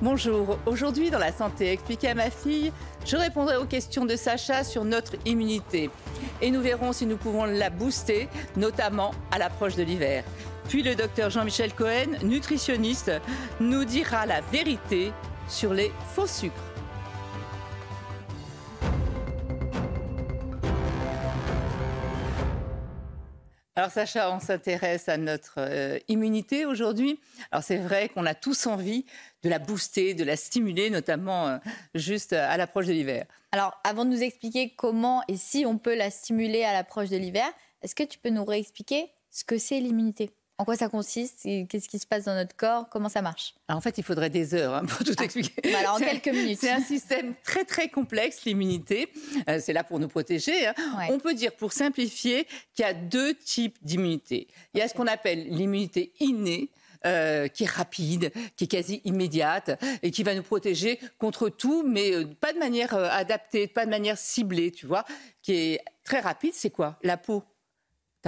Bonjour, 0.00 0.60
aujourd'hui 0.64 1.10
dans 1.10 1.18
la 1.18 1.32
santé 1.32 1.72
expliquée 1.72 2.10
à 2.10 2.14
ma 2.14 2.30
fille, 2.30 2.72
je 3.04 3.16
répondrai 3.16 3.56
aux 3.56 3.64
questions 3.64 4.04
de 4.04 4.14
Sacha 4.14 4.62
sur 4.62 4.84
notre 4.84 5.14
immunité. 5.24 5.90
Et 6.40 6.52
nous 6.52 6.60
verrons 6.60 6.92
si 6.92 7.04
nous 7.04 7.16
pouvons 7.16 7.46
la 7.46 7.68
booster, 7.68 8.28
notamment 8.54 9.10
à 9.32 9.38
l'approche 9.38 9.74
de 9.74 9.82
l'hiver. 9.82 10.22
Puis 10.68 10.84
le 10.84 10.94
docteur 10.94 11.30
Jean-Michel 11.30 11.72
Cohen, 11.74 12.16
nutritionniste, 12.22 13.10
nous 13.58 13.84
dira 13.84 14.24
la 14.24 14.40
vérité 14.40 15.12
sur 15.48 15.74
les 15.74 15.90
faux 16.14 16.28
sucres. 16.28 16.54
Alors 23.78 23.92
Sacha, 23.92 24.32
on 24.34 24.40
s'intéresse 24.40 25.08
à 25.08 25.16
notre 25.18 25.54
euh, 25.58 26.00
immunité 26.08 26.66
aujourd'hui. 26.66 27.20
Alors 27.52 27.62
c'est 27.62 27.76
vrai 27.76 28.08
qu'on 28.08 28.26
a 28.26 28.34
tous 28.34 28.66
envie 28.66 29.06
de 29.42 29.48
la 29.48 29.58
booster, 29.58 30.14
de 30.14 30.24
la 30.24 30.36
stimuler, 30.36 30.90
notamment 30.90 31.48
euh, 31.48 31.58
juste 31.94 32.32
à 32.32 32.56
l'approche 32.56 32.86
de 32.86 32.92
l'hiver. 32.92 33.26
Alors 33.52 33.78
avant 33.84 34.04
de 34.04 34.10
nous 34.10 34.22
expliquer 34.22 34.74
comment 34.76 35.22
et 35.28 35.36
si 35.36 35.64
on 35.66 35.78
peut 35.78 35.94
la 35.96 36.10
stimuler 36.10 36.64
à 36.64 36.72
l'approche 36.72 37.08
de 37.08 37.16
l'hiver, 37.16 37.48
est-ce 37.82 37.94
que 37.94 38.02
tu 38.02 38.18
peux 38.18 38.30
nous 38.30 38.44
réexpliquer 38.44 39.10
ce 39.30 39.44
que 39.44 39.58
c'est 39.58 39.80
l'immunité? 39.80 40.30
En 40.60 40.64
quoi 40.64 40.74
ça 40.74 40.88
consiste 40.88 41.44
Qu'est-ce 41.68 41.88
qui 41.88 42.00
se 42.00 42.06
passe 42.06 42.24
dans 42.24 42.34
notre 42.34 42.56
corps? 42.56 42.88
Comment 42.88 43.08
ça 43.08 43.22
marche? 43.22 43.54
En 43.68 43.80
fait, 43.80 43.96
il 43.96 44.02
faudrait 44.02 44.28
des 44.28 44.54
heures 44.54 44.74
hein, 44.74 44.84
pour 44.86 45.06
tout 45.06 45.14
ah, 45.16 45.22
expliquer. 45.22 45.62
Bah 45.62 45.78
alors, 45.78 45.94
en 45.94 45.98
quelques 45.98 46.26
minutes. 46.26 46.58
C'est 46.60 46.72
un 46.72 46.80
système 46.80 47.34
très 47.44 47.64
très 47.64 47.88
complexe, 47.88 48.44
l'immunité. 48.44 49.08
Euh, 49.48 49.60
c'est 49.62 49.72
là 49.72 49.84
pour 49.84 50.00
nous 50.00 50.08
protéger. 50.08 50.66
Hein. 50.66 50.74
On 51.10 51.20
peut 51.20 51.34
dire, 51.34 51.52
pour 51.52 51.72
simplifier, 51.72 52.44
qu'il 52.74 52.84
y 52.84 52.88
a 52.88 52.92
deux 52.92 53.34
types 53.34 53.78
d'immunité. 53.82 54.48
Il 54.74 54.80
y 54.80 54.82
a 54.82 54.88
ce 54.88 54.94
qu'on 54.94 55.06
appelle 55.06 55.46
l'immunité 55.48 56.12
innée. 56.18 56.70
Euh, 57.06 57.46
qui 57.46 57.62
est 57.62 57.70
rapide, 57.70 58.32
qui 58.56 58.64
est 58.64 58.68
quasi 58.68 59.00
immédiate 59.04 59.80
et 60.02 60.10
qui 60.10 60.24
va 60.24 60.34
nous 60.34 60.42
protéger 60.42 60.98
contre 61.18 61.48
tout, 61.48 61.84
mais 61.86 62.12
euh, 62.12 62.24
pas 62.40 62.52
de 62.52 62.58
manière 62.58 62.92
adaptée, 62.92 63.68
pas 63.68 63.84
de 63.84 63.90
manière 63.90 64.18
ciblée, 64.18 64.72
tu 64.72 64.86
vois, 64.86 65.04
qui 65.40 65.52
est 65.52 65.80
très 66.02 66.18
rapide. 66.18 66.54
C'est 66.54 66.70
quoi? 66.70 66.98
La 67.04 67.16
peau 67.16 67.44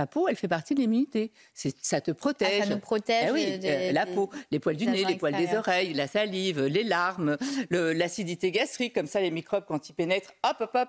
ta 0.00 0.06
peau, 0.06 0.28
elle 0.28 0.36
fait 0.36 0.48
partie 0.48 0.74
de 0.74 0.80
l'immunité. 0.80 1.30
Ça 1.52 2.00
te 2.00 2.10
protège. 2.10 2.62
Ah, 2.62 2.64
ça 2.64 2.70
nous 2.70 2.80
protège. 2.80 3.26
Eh 3.28 3.32
oui, 3.32 3.60
euh, 3.64 3.92
la 3.92 4.06
peau, 4.06 4.30
les 4.50 4.58
poils 4.58 4.76
du 4.76 4.86
nez, 4.86 5.04
les 5.04 5.16
poils 5.16 5.36
des 5.36 5.54
oreilles, 5.54 5.92
la 5.92 6.06
salive, 6.06 6.64
les 6.64 6.84
larmes, 6.84 7.36
l'acidité 7.70 8.50
gastrique. 8.50 8.94
Comme 8.94 9.06
ça, 9.06 9.20
les 9.20 9.30
microbes, 9.30 9.64
quand 9.68 9.90
ils 9.90 9.92
pénètrent, 9.92 10.32
hop, 10.42 10.56
hop, 10.60 10.70
hop, 10.74 10.88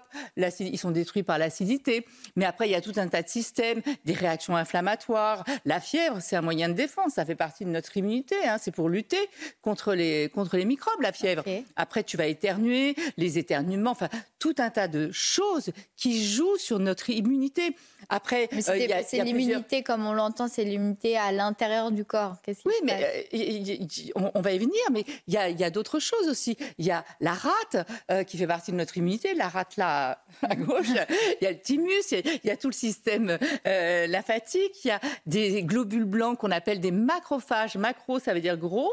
ils 0.59 0.77
sont 0.77 0.91
détruits 0.91 1.23
par 1.23 1.37
l'acidité. 1.37 2.05
Mais 2.37 2.45
après, 2.45 2.69
il 2.69 2.71
y 2.71 2.75
a 2.75 2.81
tout 2.81 2.93
un 2.95 3.09
tas 3.09 3.21
de 3.21 3.27
systèmes, 3.27 3.81
des 4.05 4.13
réactions 4.13 4.55
inflammatoires. 4.55 5.43
La 5.65 5.81
fièvre, 5.81 6.19
c'est 6.21 6.37
un 6.37 6.41
moyen 6.41 6.69
de 6.69 6.73
défense. 6.73 7.13
Ça 7.15 7.25
fait 7.25 7.35
partie 7.35 7.65
de 7.65 7.69
notre 7.69 7.97
immunité. 7.97 8.35
Hein. 8.45 8.57
C'est 8.61 8.71
pour 8.71 8.87
lutter 8.87 9.19
contre 9.61 9.93
les, 9.93 10.29
contre 10.29 10.55
les 10.55 10.65
microbes, 10.65 11.01
la 11.01 11.11
fièvre. 11.11 11.43
Après, 11.75 12.03
tu 12.03 12.15
vas 12.15 12.27
éternuer, 12.27 12.95
les 13.17 13.37
éternuements, 13.37 13.91
enfin, 13.91 14.07
tout 14.41 14.55
un 14.57 14.71
tas 14.71 14.87
de 14.87 15.11
choses 15.11 15.69
qui 15.95 16.25
jouent 16.25 16.57
sur 16.57 16.79
notre 16.79 17.11
immunité. 17.11 17.75
Après, 18.09 18.49
euh, 18.51 18.57
c'est 19.05 19.23
l'immunité, 19.23 19.83
comme 19.83 20.03
on 20.03 20.13
l'entend, 20.13 20.47
c'est 20.47 20.63
l'immunité 20.63 21.15
à 21.15 21.31
l'intérieur 21.31 21.91
du 21.91 22.03
corps. 22.05 22.37
oui, 22.65 22.73
mais 22.83 23.27
euh, 23.35 24.21
on, 24.33 24.41
va 24.41 24.51
y 24.51 24.57
venir, 24.57 24.81
mais 24.91 25.05
il 25.27 25.33
y 25.33 25.37
a, 25.37 25.69
d'autres 25.69 25.99
choses 25.99 26.27
aussi. 26.27 26.57
Il 26.79 26.85
y 26.85 26.91
a 26.91 27.05
la 27.19 27.33
rate 27.33 27.87
euh, 28.09 28.23
qui 28.23 28.39
fait 28.39 28.47
partie 28.47 28.71
de 28.71 28.77
notre 28.77 28.97
immunité, 28.97 29.35
la 29.35 29.47
rate 29.47 29.77
là 29.77 30.23
à 30.41 30.55
gauche, 30.55 30.87
il 30.89 31.43
y 31.43 31.45
a 31.45 31.51
le 31.51 31.59
thymus, 31.59 32.11
il 32.11 32.41
y, 32.43 32.49
a 32.49 32.57
tout 32.57 32.67
le 32.67 32.73
système 32.73 33.37
lymphatique, 33.63 34.83
il 34.83 34.87
y 34.87 34.91
a 34.91 34.99
des 35.27 35.63
globules 35.63 36.05
blancs 36.05 36.39
qu'on 36.39 36.51
appelle 36.51 36.79
des 36.79 36.91
macrophages. 36.91 37.77
Macro, 37.77 38.17
ça 38.17 38.33
veut 38.33 38.41
dire 38.41 38.57
gros. 38.57 38.91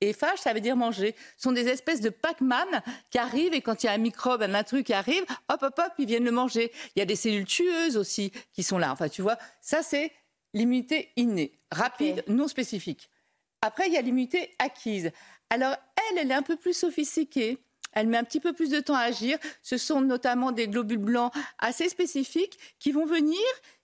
Et 0.00 0.12
phage, 0.12 0.38
ça 0.38 0.52
veut 0.52 0.60
dire 0.60 0.76
manger. 0.76 1.14
Ce 1.36 1.42
sont 1.42 1.52
des 1.52 1.68
espèces 1.68 2.00
de 2.00 2.08
Pac-Man 2.08 2.82
qui 3.10 3.18
arrivent 3.18 3.52
et 3.52 3.60
quand 3.60 3.82
il 3.82 3.86
y 3.86 3.88
a 3.88 3.92
un 3.92 3.98
microbe, 3.98 4.42
un 4.42 4.54
intrus 4.54 4.82
qui 4.82 4.94
arrive, 4.94 5.24
hop, 5.48 5.62
hop, 5.62 5.78
hop, 5.78 5.92
ils 5.98 6.06
viennent 6.06 6.24
le 6.24 6.30
manger. 6.30 6.72
Il 6.96 7.00
y 7.00 7.02
a 7.02 7.04
des 7.04 7.16
cellules 7.16 7.44
tueuses 7.44 7.96
aussi 7.96 8.32
qui 8.52 8.62
sont 8.62 8.78
là. 8.78 8.92
Enfin, 8.92 9.08
tu 9.08 9.20
vois, 9.20 9.36
ça, 9.60 9.82
c'est 9.82 10.12
l'immunité 10.54 11.10
innée, 11.16 11.52
rapide, 11.70 12.24
non 12.28 12.48
spécifique. 12.48 13.10
Après, 13.60 13.88
il 13.88 13.92
y 13.92 13.98
a 13.98 14.00
l'immunité 14.00 14.54
acquise. 14.58 15.10
Alors, 15.50 15.76
elle, 15.96 16.18
elle 16.18 16.30
est 16.30 16.34
un 16.34 16.42
peu 16.42 16.56
plus 16.56 16.72
sophistiquée. 16.72 17.58
Elle 17.92 18.06
met 18.06 18.16
un 18.16 18.24
petit 18.24 18.40
peu 18.40 18.52
plus 18.52 18.70
de 18.70 18.80
temps 18.80 18.94
à 18.94 19.00
agir. 19.00 19.36
Ce 19.62 19.76
sont 19.76 20.00
notamment 20.00 20.52
des 20.52 20.68
globules 20.68 20.98
blancs 20.98 21.32
assez 21.58 21.88
spécifiques 21.88 22.58
qui 22.78 22.92
vont 22.92 23.04
venir, 23.04 23.38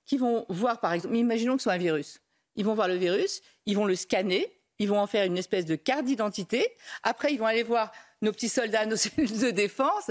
qui 0.06 0.16
vont 0.16 0.46
voir, 0.48 0.80
par 0.80 0.92
exemple, 0.92 1.14
imaginons 1.16 1.56
que 1.56 1.60
ce 1.60 1.64
soit 1.64 1.74
un 1.74 1.78
virus. 1.78 2.20
Ils 2.54 2.64
vont 2.64 2.74
voir 2.74 2.88
le 2.88 2.96
virus, 2.96 3.42
ils 3.66 3.76
vont 3.76 3.84
le 3.84 3.96
scanner, 3.96 4.50
ils 4.78 4.88
vont 4.88 4.98
en 4.98 5.06
faire 5.06 5.24
une 5.24 5.38
espèce 5.38 5.64
de 5.64 5.76
carte 5.76 6.04
d'identité. 6.04 6.66
Après, 7.02 7.32
ils 7.32 7.38
vont 7.38 7.46
aller 7.46 7.62
voir 7.62 7.92
nos 8.22 8.32
petits 8.32 8.48
soldats, 8.48 8.86
nos 8.86 8.96
cellules 8.96 9.38
de 9.38 9.50
défense, 9.50 10.10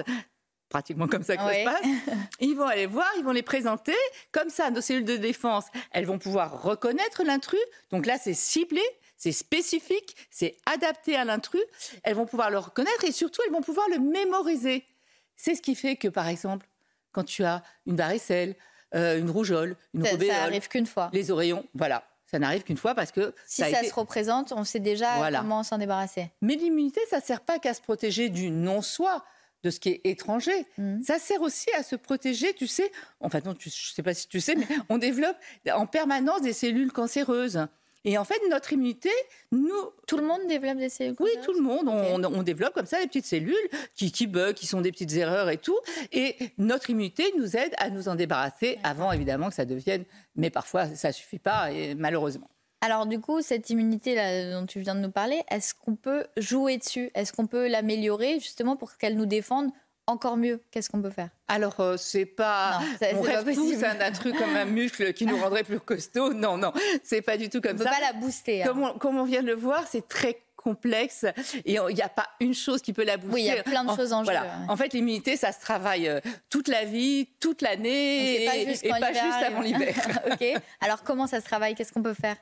pratiquement 0.70 1.08
comme 1.08 1.24
ça 1.24 1.38
que 1.38 1.44
ça 1.44 1.54
se 1.54 1.64
passe. 1.64 1.86
Ils 2.40 2.56
vont 2.56 2.68
aller 2.68 2.86
voir, 2.86 3.08
ils 3.18 3.24
vont 3.24 3.32
les 3.32 3.44
présenter. 3.44 3.96
Comme 4.32 4.50
ça, 4.50 4.72
nos 4.72 4.82
cellules 4.82 5.06
de 5.06 5.18
défense, 5.18 5.66
elles 5.92 6.06
vont 6.06 6.20
pouvoir 6.20 6.64
reconnaître 6.64 7.24
l'intrus. 7.24 7.60
Donc 7.92 8.06
là, 8.06 8.18
c'est 8.18 8.34
ciblé, 8.34 8.82
c'est 9.18 9.32
spécifique, 9.32 10.16
c'est 10.30 10.58
adapté 10.66 11.16
à 11.16 11.26
l'intrus. 11.26 11.64
Elles 12.04 12.16
vont 12.16 12.26
pouvoir 12.26 12.50
le 12.50 12.60
reconnaître 12.60 13.04
et 13.06 13.12
surtout, 13.12 13.42
elles 13.46 13.54
vont 13.54 13.62
pouvoir 13.62 13.88
le 13.90 14.00
mémoriser. 14.00 14.86
C'est 15.36 15.56
ce 15.56 15.62
qui 15.62 15.76
fait 15.76 15.96
que, 15.96 16.08
par 16.08 16.28
exemple, 16.28 16.68
quand 17.12 17.24
tu 17.24 17.44
as 17.44 17.64
une 17.86 17.96
varicelle, 17.96 18.56
euh, 18.94 19.18
une 19.20 19.30
rougeole, 19.30 19.76
une 19.94 20.06
ça, 20.06 20.18
ça 20.18 20.44
arrive 20.44 20.68
qu'une 20.68 20.86
fois. 20.86 21.10
Les 21.14 21.32
oreillons, 21.32 21.66
voilà. 21.74 22.08
Ça 22.36 22.40
n'arrive 22.40 22.64
qu'une 22.64 22.76
fois 22.76 22.96
parce 22.96 23.14
que 23.14 23.34
si 23.46 23.62
ça, 23.62 23.82
se 23.82 23.94
représente, 23.94 24.52
on 24.52 24.66
sait 24.66 24.82
déjà 24.82 25.32
comment 25.32 25.64
s'en 25.64 25.78
débarrasser. 25.78 26.32
Mais 26.42 26.56
l'immunité, 26.56 27.00
ça 27.10 27.20
ne 27.20 27.22
sert 27.22 27.40
pas 27.40 27.60
qu'à 27.60 27.74
se 27.74 27.80
protéger 27.80 28.28
du 28.28 28.52
non-soi, 28.52 29.24
de 29.64 29.70
ce 29.70 29.80
qui 29.80 29.88
est 29.88 30.02
étranger. 30.04 30.66
Mmh. 30.78 31.02
Ça 31.02 31.18
sert 31.18 31.42
aussi 31.42 31.70
à 31.80 31.82
se 31.82 31.96
protéger, 31.96 32.54
tu 32.54 32.68
sais. 32.68 32.92
Enfin 33.22 33.40
non, 33.46 33.56
je 33.58 33.70
ne 33.70 33.72
sais 33.72 34.04
pas 34.04 34.14
si 34.14 34.28
tu 34.28 34.42
sais, 34.42 34.56
mais 34.56 34.68
on 34.90 34.98
développe 34.98 35.38
en 35.74 35.88
permanence 35.88 36.42
des 36.42 36.52
cellules 36.52 36.92
cancéreuses. 36.92 37.68
Et 38.06 38.18
en 38.18 38.24
fait, 38.24 38.40
notre 38.50 38.72
immunité, 38.74 39.10
nous... 39.52 39.74
Tout 40.08 40.18
le 40.18 40.24
monde 40.24 40.42
développe 40.48 40.78
des 40.78 40.90
cellules 40.90 41.16
Oui, 41.20 41.32
tout 41.44 41.54
le 41.54 41.62
monde. 41.62 41.90
On, 41.90 42.44
développe 42.44 42.74
comme 42.74 42.86
ça 42.86 43.02
des 43.02 43.08
petites 43.08 43.26
cellules 43.26 43.56
qui, 43.96 44.12
qui 44.12 44.28
bug, 44.28 44.54
qui 44.54 44.68
sont 44.68 44.82
des 44.82 44.92
petites 44.92 45.14
erreurs 45.14 45.50
et 45.50 45.58
tout. 45.58 45.78
Et 46.12 46.36
notre 46.60 46.92
immunité 46.92 47.34
nous 47.38 47.58
aide 47.58 47.74
à 47.78 47.90
nous 47.90 48.08
en 48.08 48.16
débarrasser 48.16 48.78
avant, 48.84 49.12
évidemment, 49.12 49.50
que 49.50 49.56
ça 49.56 49.66
devienne... 49.66 50.06
Mais 50.36 50.52
parfois, 50.52 50.86
ça 50.96 51.08
ne 51.08 51.14
suffit 51.14 51.40
pas, 51.40 51.72
et 51.72 51.96
malheureusement. 51.96 52.50
Alors 52.82 53.08
du 53.08 53.20
coup, 53.20 53.42
cette 53.42 53.72
immunité 53.72 54.16
dont 54.52 54.68
tu 54.68 54.80
viens 54.80 54.94
de 54.94 55.00
nous 55.00 55.12
parler, 55.12 55.42
est-ce 55.50 55.74
qu'on 55.74 55.96
peut 55.96 56.26
jouer 56.38 56.78
dessus? 56.78 57.10
Est-ce 57.16 57.34
qu'on 57.34 57.48
peut 57.48 57.68
l'améliorer 57.68 58.40
justement 58.40 58.76
pour 58.76 58.98
qu'elle 58.98 59.16
nous 59.16 59.26
défende 59.26 59.72
encore 60.08 60.38
mieux, 60.38 60.62
qu'est-ce 60.72 60.90
qu'on 60.90 61.02
peut 61.02 61.10
faire? 61.10 61.30
Alors, 61.48 61.80
euh, 61.80 61.98
c'est 61.98 62.26
pas. 62.26 62.80
on 63.16 63.22
rêve 63.22 63.54
tous 63.54 63.78
d'un 63.78 64.12
truc 64.14 64.38
comme 64.38 64.56
un 64.56 64.66
muscle 64.66 65.14
qui 65.14 65.26
nous 65.26 65.38
rendrait 65.38 65.64
plus 65.64 65.80
costaud. 65.80 66.34
Non, 66.34 66.58
non, 66.58 66.72
c'est 67.04 67.22
pas 67.22 67.38
du 67.38 67.50
tout 67.50 67.62
comme 67.62 67.76
on 67.76 67.84
ça. 67.84 67.86
On 67.86 67.88
peut 67.88 68.02
pas 68.02 68.14
la 68.14 68.14
booster. 68.14 68.64
Hein. 68.64 68.96
Comme, 69.00 69.18
on, 69.18 69.24
vient 69.26 69.42
de 69.42 69.48
le 69.48 69.56
voir, 69.56 69.86
c'est 69.88 70.08
très 70.08 70.42
complexe 70.56 71.26
et 71.66 71.76
il 71.76 71.96
n'y 71.96 72.02
a 72.02 72.10
pas 72.10 72.28
une 72.40 72.54
chose 72.54 72.82
qui 72.82 72.94
peut 72.94 73.04
la 73.04 73.18
booster. 73.18 73.34
Oui, 73.34 73.42
il 73.42 73.48
y 73.48 73.52
a 73.52 73.64
plein 73.64 73.84
de 73.84 73.96
choses 73.96 74.14
en 74.14 74.24
jeu. 74.24 74.34
En 74.68 74.76
fait, 74.76 74.94
l'immunité, 74.94 75.38
ça 75.38 75.52
se 75.52 75.60
travaille 75.60 76.08
euh, 76.08 76.20
toute 76.50 76.68
la 76.68 76.86
vie, 76.86 77.28
toute 77.40 77.62
l'année 77.62 78.44
et, 78.44 78.90
pas 78.90 79.14
juste, 79.14 79.44
avant 79.46 79.62
l'hiver. 79.62 79.96
ok. 80.32 80.62
Alors, 80.82 81.04
comment 81.04 81.28
ça 81.28 81.40
se 81.40 81.46
travaille? 81.46 81.76
Qu'est-ce 81.76 81.94
qu'on 81.94 82.04
peut 82.04 82.16
faire? 82.16 82.38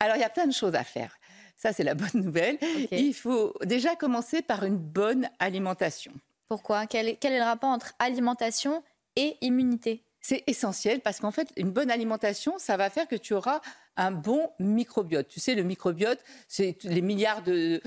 Alors, 0.00 0.16
il 0.16 0.20
y 0.20 0.24
a 0.24 0.30
plein 0.30 0.46
de 0.46 0.52
choses 0.52 0.74
à 0.74 0.84
faire. 0.84 1.16
Ça, 1.56 1.72
c'est 1.72 1.84
la 1.84 1.94
bonne 1.94 2.22
nouvelle. 2.22 2.58
Il 2.90 3.14
faut 3.14 3.54
déjà 3.64 3.96
commencer 3.96 4.42
par 4.42 4.64
une 4.64 4.76
bonne 4.76 5.28
alimentation. 5.38 6.12
Pourquoi? 6.48 6.86
Quel 6.86 7.08
est, 7.08 7.18
le 7.24 7.42
rapport 7.42 7.70
entre 7.70 7.92
alimentation 7.98 8.82
et 9.16 9.36
immunité? 9.40 10.02
C'est 10.20 10.42
essentiel 10.46 11.00
parce 11.00 11.20
qu'en 11.20 11.30
fait, 11.30 11.48
une 11.56 11.70
bonne 11.70 11.90
alimentation, 11.90 12.54
ça 12.58 12.76
va 12.76 12.90
faire 12.90 13.06
que 13.06 13.16
tu 13.16 13.32
auras 13.32 13.60
un 13.96 14.10
bon 14.10 14.50
microbiote. 14.58 15.28
Tu 15.28 15.40
sais, 15.40 15.54
le 15.54 15.62
microbiote, 15.62 16.18
c'est 16.48 16.82
les 16.84 17.00
milliards 17.00 17.42
de, 17.42 17.80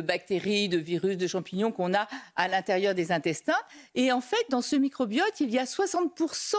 bactéries, 0.00 0.68
de 0.68 0.78
virus, 0.78 1.16
de 1.16 1.26
champignons 1.26 1.72
qu'on 1.72 1.94
a 1.94 2.08
à 2.36 2.48
l'intérieur 2.48 2.94
des 2.94 3.12
intestins. 3.12 3.60
Et 3.94 4.12
en 4.12 4.20
fait, 4.20 4.44
dans 4.50 4.62
ce 4.62 4.76
microbiote, 4.76 5.40
il 5.40 5.50
y 5.50 5.58
a 5.58 5.64
60% 5.64 6.56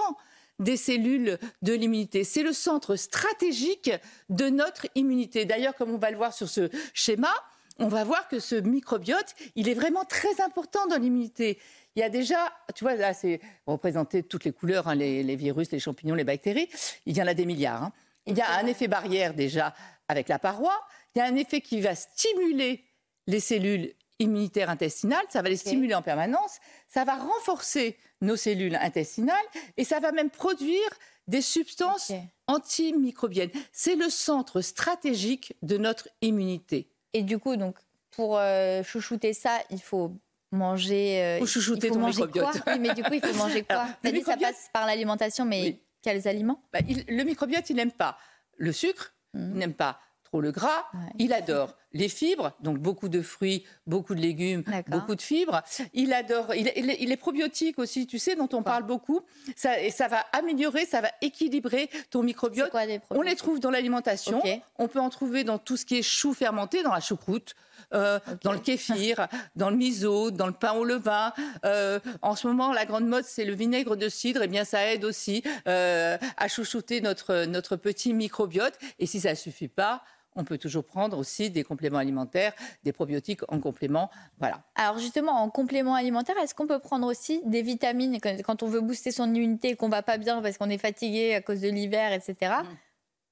des 0.59 0.77
cellules 0.77 1.38
de 1.62 1.74
l'immunité. 1.74 2.24
C'est 2.24 2.44
le 2.44 2.53
centre 2.53 2.95
stratégique 2.95 3.92
de 4.30 4.50
notre 4.50 4.88
immunité. 4.95 5.45
D'ailleurs, 5.45 5.75
comme 5.75 5.92
on 5.92 5.97
va 5.97 6.12
le 6.12 6.18
voir 6.18 6.33
sur 6.33 6.50
ce 6.50 6.69
schéma, 6.94 7.33
on 7.79 7.87
va 7.87 8.03
voir 8.03 8.27
que 8.27 8.39
ce 8.39 8.55
microbiote, 8.55 9.35
il 9.55 9.69
est 9.69 9.73
vraiment 9.73 10.05
très 10.05 10.41
important 10.41 10.85
dans 10.87 10.97
l'immunité. 10.97 11.59
Il 11.95 11.99
y 11.99 12.03
a 12.03 12.09
déjà, 12.09 12.53
tu 12.75 12.83
vois, 12.83 12.95
là, 12.95 13.13
c'est 13.13 13.41
représenté 13.65 14.23
toutes 14.23 14.43
les 14.43 14.51
couleurs, 14.51 14.87
hein, 14.87 14.95
les, 14.95 15.35
virus, 15.35 15.71
les 15.71 15.79
champignons, 15.79 16.15
les 16.15 16.23
bactéries. 16.23 16.69
Il 17.05 17.17
y 17.17 17.21
en 17.21 17.27
a 17.27 17.33
des 17.33 17.45
milliards. 17.45 17.83
Hein. 17.83 17.93
Il 18.25 18.37
y 18.37 18.41
a 18.41 18.57
un 18.57 18.65
effet 18.67 18.87
barrière 18.87 19.33
déjà 19.33 19.73
avec 20.07 20.29
la 20.29 20.39
paroi. 20.39 20.73
Il 21.15 21.19
y 21.19 21.21
a 21.21 21.25
un 21.25 21.35
effet 21.35 21.61
qui 21.61 21.81
va 21.81 21.95
stimuler 21.95 22.83
les 23.27 23.39
cellules 23.39 23.93
immunitaires 24.19 24.69
intestinales. 24.69 25.25
Ça 25.29 25.41
va 25.41 25.49
les 25.49 25.57
stimuler 25.57 25.95
en 25.95 26.01
permanence. 26.01 26.59
Ça 26.87 27.05
va 27.05 27.15
renforcer 27.15 27.97
nos 28.21 28.35
cellules 28.35 28.75
intestinales 28.75 29.35
et 29.77 29.83
ça 29.83 29.99
va 29.99 30.11
même 30.11 30.29
produire 30.29 30.89
des 31.27 31.41
substances 31.41 32.11
antimicrobiennes. 32.47 33.51
C'est 33.71 33.95
le 33.95 34.09
centre 34.09 34.61
stratégique 34.61 35.53
de 35.61 35.77
notre 35.77 36.09
immunité. 36.21 36.89
Et 37.13 37.23
du 37.23 37.39
coup, 37.39 37.56
donc, 37.56 37.75
pour 38.11 38.38
euh, 38.38 38.83
chouchouter 38.83 39.33
ça, 39.33 39.59
il 39.69 39.81
faut 39.81 40.13
manger. 40.51 41.23
Euh, 41.23 41.45
chouchouter 41.45 41.88
il 41.88 41.94
faut 41.94 42.00
manger 42.00 42.27
quoi 42.27 42.51
oui, 42.67 42.79
Mais 42.79 42.94
du 42.94 43.03
coup, 43.03 43.13
il 43.13 43.21
faut 43.21 43.38
manger 43.38 43.63
quoi 43.69 43.88
Ça 44.03 44.11
dit 44.11 44.21
ça 44.21 44.38
passe 44.38 44.69
par 44.73 44.85
l'alimentation, 44.85 45.45
mais 45.45 45.79
quels 46.01 46.27
aliments 46.27 46.63
bah, 46.73 46.79
Le 47.07 47.23
microbiote, 47.23 47.69
il 47.69 47.75
n'aime 47.75 47.91
pas 47.91 48.17
le 48.57 48.71
sucre, 48.71 49.15
il 49.33 49.39
mmh. 49.39 49.53
n'aime 49.53 49.73
pas 49.73 50.00
trop 50.23 50.41
le 50.41 50.51
gras, 50.51 50.85
il 51.17 51.33
adore 51.33 51.75
les 51.94 52.09
fibres, 52.09 52.51
donc 52.62 52.77
beaucoup 52.77 53.09
de 53.09 53.21
fruits, 53.21 53.65
beaucoup 53.88 54.13
de 54.15 54.21
légumes, 54.21 54.63
beaucoup 54.88 55.15
de 55.15 55.21
fibres. 55.21 55.62
Il 55.94 56.13
adore, 56.13 56.53
il, 56.53 57.12
est 57.12 57.18
probiotique 57.18 57.80
aussi, 57.80 58.06
tu 58.06 58.19
sais, 58.19 58.36
dont 58.36 58.50
on 58.53 58.63
parle 58.63 58.83
beaucoup. 58.83 59.21
Ça, 59.56 59.81
et 59.81 59.89
ça 59.89 60.07
va 60.07 60.19
améliorer, 60.33 60.86
ça 60.86 61.01
va 61.01 61.09
équilibrer 61.21 61.89
ton 62.12 62.24
microbiote. 62.24 62.71
on 63.09 63.21
les 63.21 63.36
trouve 63.36 63.59
dans 63.59 63.71
l'alimentation. 63.71 64.41
On 64.77 64.88
peut 64.88 65.00
en 65.00 65.09
trouver 65.09 65.44
dans 65.44 65.57
tout 65.57 65.77
ce 65.77 65.86
qui 65.86 65.97
est 65.97 66.03
chou 66.03 66.33
fermenté, 66.33 66.83
dans 66.83 66.94
la 66.94 67.01
choucroute. 67.01 67.56
Euh, 67.94 68.19
dans 68.44 68.51
le 68.51 68.59
kéfir, 68.59 69.27
dans 69.56 69.69
le 69.69 69.75
miso, 69.75 70.30
dans 70.30 70.45
le 70.45 70.53
pain 70.53 70.74
au 70.74 70.83
levain. 70.83 71.33
Euh, 71.65 72.00
en 72.21 72.35
ce 72.35 72.45
moment, 72.45 72.71
la 72.71 72.85
grande 72.85 73.07
mode, 73.07 73.24
c'est 73.24 73.45
le 73.45 73.53
vinaigre 73.53 73.95
de 73.95 74.09
cidre. 74.09 74.42
Et 74.42 74.45
eh 74.45 74.47
bien, 74.47 74.63
ça 74.63 74.85
aide 74.85 75.03
aussi 75.06 75.44
euh, 75.68 76.18
à 76.38 76.47
chouchouter 76.47 77.01
notre, 77.01 77.45
notre 77.45 77.77
petit 77.77 78.13
microbiote. 78.13 78.77
Et 79.00 79.07
si 79.07 79.21
ça 79.21 79.31
ne 79.31 79.35
suffit 79.35 79.68
pas, 79.69 80.03
on 80.39 80.45
peut 80.45 80.57
toujours 80.57 80.86
prendre 80.86 81.18
aussi 81.18 81.51
des 81.51 81.63
compléments 81.63 81.97
alimentaires, 81.97 82.53
des 82.83 82.94
probiotiques 82.94 83.41
en 83.50 83.59
complément. 83.59 84.09
Voilà. 84.39 84.63
Alors 84.75 84.97
justement, 84.97 85.33
en 85.33 85.50
complément 85.50 85.95
alimentaire, 85.95 86.38
est-ce 86.41 86.56
qu'on 86.56 86.65
peut 86.65 86.80
prendre 86.80 87.06
aussi 87.06 87.41
des 87.45 87.62
vitamines 87.62 88.19
quand 88.21 88.63
on 88.63 88.68
veut 88.68 88.81
booster 88.81 89.12
son 89.12 89.33
immunité 89.33 89.71
et 89.71 89.75
qu'on 89.75 89.89
va 89.89 90.01
pas 90.01 90.18
bien 90.18 90.41
parce 90.41 90.57
qu'on 90.57 90.69
est 90.69 90.77
fatigué 90.77 91.36
à 91.36 91.41
cause 91.41 91.59
de 91.59 91.68
l'hiver, 91.68 92.13
etc. 92.13 92.53
Mm. 92.63 92.68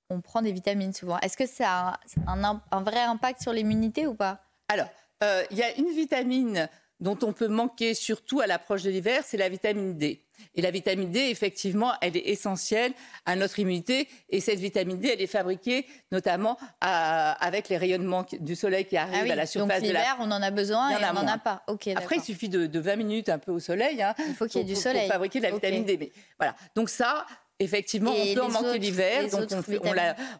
On 0.09 0.21
prend 0.21 0.41
des 0.41 0.51
vitamines 0.51 0.93
souvent. 0.93 1.17
Est-ce 1.19 1.37
que 1.37 1.47
ça 1.47 1.99
a 2.27 2.61
un, 2.71 2.81
vrai 2.81 3.01
impact 3.01 3.41
sur 3.41 3.53
l'immunité 3.53 4.05
ou 4.05 4.13
pas? 4.13 4.41
Alors, 4.67 4.87
euh, 5.23 5.43
il 5.51 5.57
y 5.57 5.63
a 5.63 5.75
une 5.77 5.89
vitamine 5.89 6.69
dont 6.99 7.17
on 7.23 7.33
peut 7.33 7.47
manquer 7.47 7.93
surtout 7.93 8.39
à 8.39 8.47
l'approche 8.47 8.83
de 8.83 8.89
l'hiver, 8.89 9.23
c'est 9.25 9.37
la 9.37 9.49
vitamine 9.49 9.97
D. 9.97 10.23
Et 10.55 10.61
la 10.61 10.71
vitamine 10.71 11.11
D, 11.11 11.19
effectivement, 11.19 11.93
elle 12.01 12.15
est 12.15 12.29
essentielle 12.29 12.93
à 13.25 13.35
notre 13.35 13.59
immunité. 13.59 14.07
Et 14.29 14.39
cette 14.39 14.59
vitamine 14.59 14.99
D, 14.99 15.09
elle 15.13 15.21
est 15.21 15.27
fabriquée 15.27 15.85
notamment 16.11 16.57
avec 16.81 17.69
les 17.69 17.77
rayonnements 17.77 18.25
du 18.39 18.55
soleil 18.55 18.85
qui 18.85 18.97
arrivent 18.97 19.25
ah 19.29 19.33
à 19.33 19.35
la 19.35 19.45
surface 19.45 19.81
Donc, 19.81 19.81
de 19.81 19.87
l'hiver, 19.87 20.17
on 20.19 20.31
en 20.31 20.41
a 20.41 20.51
besoin 20.51 20.91
et 20.91 20.95
on 20.95 21.13
n'en 21.13 21.27
a 21.27 21.37
pas. 21.37 21.63
Après, 21.95 22.17
il 22.17 22.23
suffit 22.23 22.49
de, 22.49 22.79
20 22.79 22.95
minutes 22.95 23.29
un 23.29 23.39
peu 23.39 23.51
au 23.51 23.59
soleil. 23.59 24.01
Hein, 24.01 24.13
il 24.27 24.35
faut 24.35 24.45
qu'il 24.45 24.61
y 24.61 24.63
ait 24.63 24.67
du 24.67 24.75
soleil. 24.75 25.07
Pour 25.07 25.13
fabriquer 25.13 25.39
de 25.39 25.45
la 25.45 25.51
vitamine 25.51 25.85
D. 25.85 26.11
voilà. 26.37 26.55
Donc 26.75 26.89
ça, 26.89 27.25
Effectivement, 27.59 28.11
on 28.11 28.33
peut 28.35 28.41
en 28.41 28.49
manquer 28.49 28.77
l'hiver, 28.77 29.27
donc 29.29 29.49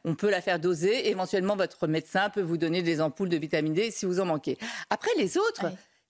on, 0.04 0.14
peut 0.14 0.30
la 0.30 0.40
faire 0.40 0.60
doser. 0.60 1.10
Éventuellement, 1.10 1.56
votre 1.56 1.88
médecin 1.88 2.30
peut 2.30 2.44
vous 2.44 2.58
donner 2.58 2.84
des 2.84 3.02
ampoules 3.02 3.30
de 3.30 3.38
vitamine 3.38 3.74
D 3.74 3.90
si 3.90 4.06
vous 4.06 4.20
en 4.20 4.26
manquez. 4.26 4.60
Après, 4.92 5.10
les 5.18 5.36
autres, 5.36 5.66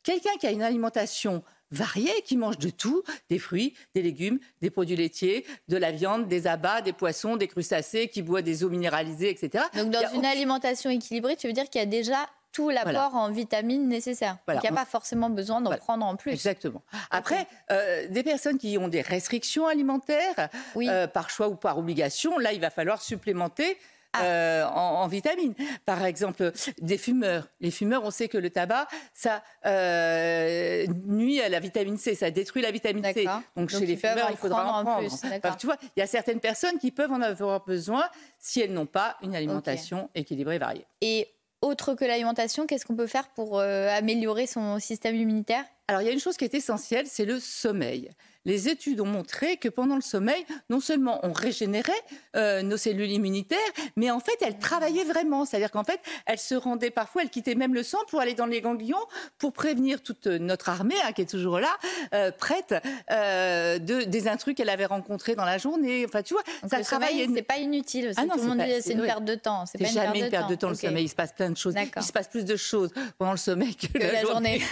quelqu'un 0.07 0.37
qui 0.39 0.47
a 0.47 0.51
une 0.51 0.61
alimentation 0.61 1.43
varié, 1.69 2.09
qui 2.23 2.37
mange 2.37 2.57
de 2.57 2.69
tout, 2.69 3.03
des 3.29 3.39
fruits, 3.39 3.73
des 3.93 4.01
légumes, 4.01 4.39
des 4.61 4.69
produits 4.69 4.95
laitiers, 4.95 5.45
de 5.67 5.75
la 5.75 5.91
viande, 5.91 6.29
des 6.29 6.47
abats, 6.47 6.81
des 6.81 6.93
poissons, 6.93 7.35
des 7.35 7.49
crustacés, 7.49 8.07
qui 8.07 8.21
boit 8.21 8.41
des 8.41 8.63
eaux 8.63 8.69
minéralisées, 8.69 9.29
etc. 9.29 9.65
Donc 9.75 9.91
dans 9.91 10.09
une 10.13 10.25
alimentation 10.25 10.89
équilibrée, 10.89 11.35
tu 11.35 11.47
veux 11.47 11.53
dire 11.53 11.69
qu'il 11.69 11.79
y 11.79 11.83
a 11.83 11.87
déjà 11.87 12.25
tout 12.53 12.69
l'apport 12.69 13.15
en 13.15 13.29
vitamines 13.29 13.89
nécessaires. 13.89 14.37
Donc 14.47 14.59
il 14.63 14.71
n'y 14.71 14.77
a 14.77 14.79
pas 14.79 14.85
forcément 14.85 15.29
besoin 15.29 15.59
d'en 15.59 15.75
prendre 15.75 16.05
en 16.05 16.15
plus. 16.15 16.31
Exactement. 16.31 16.81
Après, 17.11 17.45
euh, 17.69 18.07
des 18.07 18.23
personnes 18.23 18.57
qui 18.57 18.77
ont 18.77 18.87
des 18.87 19.01
restrictions 19.01 19.67
alimentaires, 19.67 20.49
euh, 20.77 21.05
par 21.07 21.29
choix 21.29 21.49
ou 21.49 21.55
par 21.55 21.77
obligation, 21.77 22.39
là, 22.39 22.53
il 22.53 22.61
va 22.61 22.69
falloir 22.69 23.01
supplémenter 23.01 23.77
ah. 24.19 24.23
Euh, 24.23 24.65
en, 24.65 25.07
vitamines. 25.07 25.53
Par 25.85 26.03
exemple, 26.05 26.51
des 26.81 26.97
fumeurs. 26.97 27.47
Les 27.59 27.71
fumeurs, 27.71 28.03
on 28.03 28.11
sait 28.11 28.27
que 28.27 28.37
le 28.37 28.49
tabac, 28.49 28.87
ça 29.13 29.41
euh, 29.65 30.85
nuit 31.05 31.41
à 31.41 31.49
la 31.49 31.59
vitamine 31.59 31.97
C, 31.97 32.15
ça 32.15 32.31
détruit 32.31 32.61
la 32.61 32.71
vitamine 32.71 33.03
C. 33.13 33.25
Donc, 33.55 33.69
chez 33.69 33.85
les 33.85 33.95
fumeurs, 33.95 34.27
il 34.29 34.37
faudra 34.37 34.79
en, 34.79 34.83
prendre. 34.83 35.07
Plus, 35.07 35.57
tu 35.57 35.65
vois, 35.65 35.77
il 35.95 35.99
y 35.99 36.03
a 36.03 36.07
certaines 36.07 36.39
personnes 36.39 36.77
qui 36.79 36.91
peuvent 36.91 37.11
en 37.11 37.21
avoir 37.21 37.63
besoin 37.65 38.05
si 38.39 38.61
elles 38.61 38.73
n'ont 38.73 38.85
pas 38.85 39.17
une 39.21 39.35
alimentation 39.35 40.09
équilibrée, 40.15 40.57
variée. 40.57 40.85
Et 41.01 41.27
autre 41.61 41.95
que 41.95 42.05
l'alimentation, 42.05 42.67
qu'est-ce 42.67 42.85
qu'on 42.85 42.95
peut 42.95 43.07
faire 43.07 43.27
pour 43.29 43.59
euh, 43.59 43.89
améliorer 43.89 44.45
son 44.45 44.79
système 44.79 45.15
immunitaire? 45.15 45.65
Alors, 45.87 46.01
il 46.01 46.05
y 46.05 46.09
a 46.09 46.11
une 46.11 46.19
chose 46.19 46.37
qui 46.37 46.45
est 46.45 46.53
essentielle, 46.53 47.07
c'est 47.07 47.25
le 47.25 47.39
sommeil 47.39 48.09
les 48.47 48.69
études 48.69 49.01
ont 49.01 49.05
montré 49.05 49.57
que 49.57 49.67
pendant 49.67 49.95
le 49.95 50.01
sommeil, 50.01 50.45
non 50.69 50.79
seulement 50.79 51.19
on 51.23 51.33
régénérait 51.33 51.91
euh, 52.37 52.61
nos 52.61 52.77
cellules 52.77 53.11
immunitaires, 53.11 53.59
mais 53.97 54.09
en 54.09 54.21
fait, 54.21 54.37
elles 54.41 54.57
travaillaient 54.57 55.03
vraiment. 55.03 55.43
C'est-à-dire 55.43 55.69
qu'en 55.69 55.83
fait, 55.83 55.99
elles 56.25 56.39
se 56.39 56.55
rendaient 56.55 56.89
parfois, 56.89 57.23
elles 57.23 57.29
quittaient 57.29 57.55
même 57.55 57.73
le 57.73 57.83
sang 57.83 57.97
pour 58.09 58.21
aller 58.21 58.35
dans 58.35 58.45
les 58.45 58.61
ganglions 58.61 58.97
pour 59.37 59.51
prévenir 59.51 60.01
toute 60.01 60.27
notre 60.27 60.69
armée, 60.69 60.95
hein, 61.03 61.11
qui 61.11 61.21
est 61.23 61.29
toujours 61.29 61.59
là, 61.59 61.75
euh, 62.13 62.31
prête, 62.31 62.73
euh, 63.11 63.79
de, 63.79 64.03
des 64.03 64.29
intrus 64.29 64.55
qu'elle 64.55 64.69
avait 64.69 64.85
rencontrés 64.85 65.35
dans 65.35 65.45
la 65.45 65.57
journée. 65.57 66.05
Enfin, 66.07 66.23
tu 66.23 66.33
vois, 66.33 66.43
ça 66.69 66.79
travaille. 66.79 67.29
C'est 67.35 67.41
pas 67.41 67.57
inutile. 67.57 68.13
Ah 68.15 68.23
non, 68.23 68.35
tout 68.35 68.43
le 68.43 68.47
monde 68.47 68.59
dit 68.59 68.81
c'est 68.81 68.93
une 68.93 69.01
perte 69.01 69.25
de 69.25 69.35
temps. 69.35 69.65
C'est 69.65 69.85
jamais 69.85 70.21
une 70.21 70.29
perte 70.29 70.49
de 70.49 70.55
temps, 70.55 70.69
le 70.69 70.75
sommeil. 70.75 71.03
Il 71.03 71.09
se 71.09 71.15
passe 71.15 71.33
plein 71.33 71.49
de 71.49 71.57
choses. 71.57 71.75
Il 71.97 72.01
se 72.01 72.13
passe 72.13 72.29
plus 72.29 72.45
de 72.45 72.55
choses 72.55 72.91
pendant 73.17 73.31
le 73.31 73.37
sommeil 73.37 73.75
que, 73.75 73.97
la, 73.97 74.21
journée. 74.21 74.61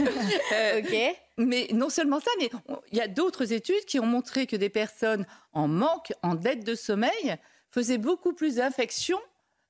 ok. 0.78 1.05
Mais 1.38 1.68
non 1.74 1.90
seulement 1.90 2.19
ça, 2.19 2.31
mais 2.40 2.50
il 2.92 2.98
y 2.98 3.02
a 3.02 3.07
d'autres 3.07 3.52
études 3.52 3.86
qui 3.86 4.00
ont 4.00 4.06
montré 4.06 4.48
que 4.48 4.56
des 4.56 4.69
personnes 4.69 5.25
en 5.54 5.68
manque, 5.68 6.13
en 6.24 6.36
dette 6.36 6.63
de 6.63 6.75
sommeil, 6.75 7.36
faisaient 7.69 7.98
beaucoup 7.98 8.34
plus 8.34 8.56
d'infections 8.56 9.19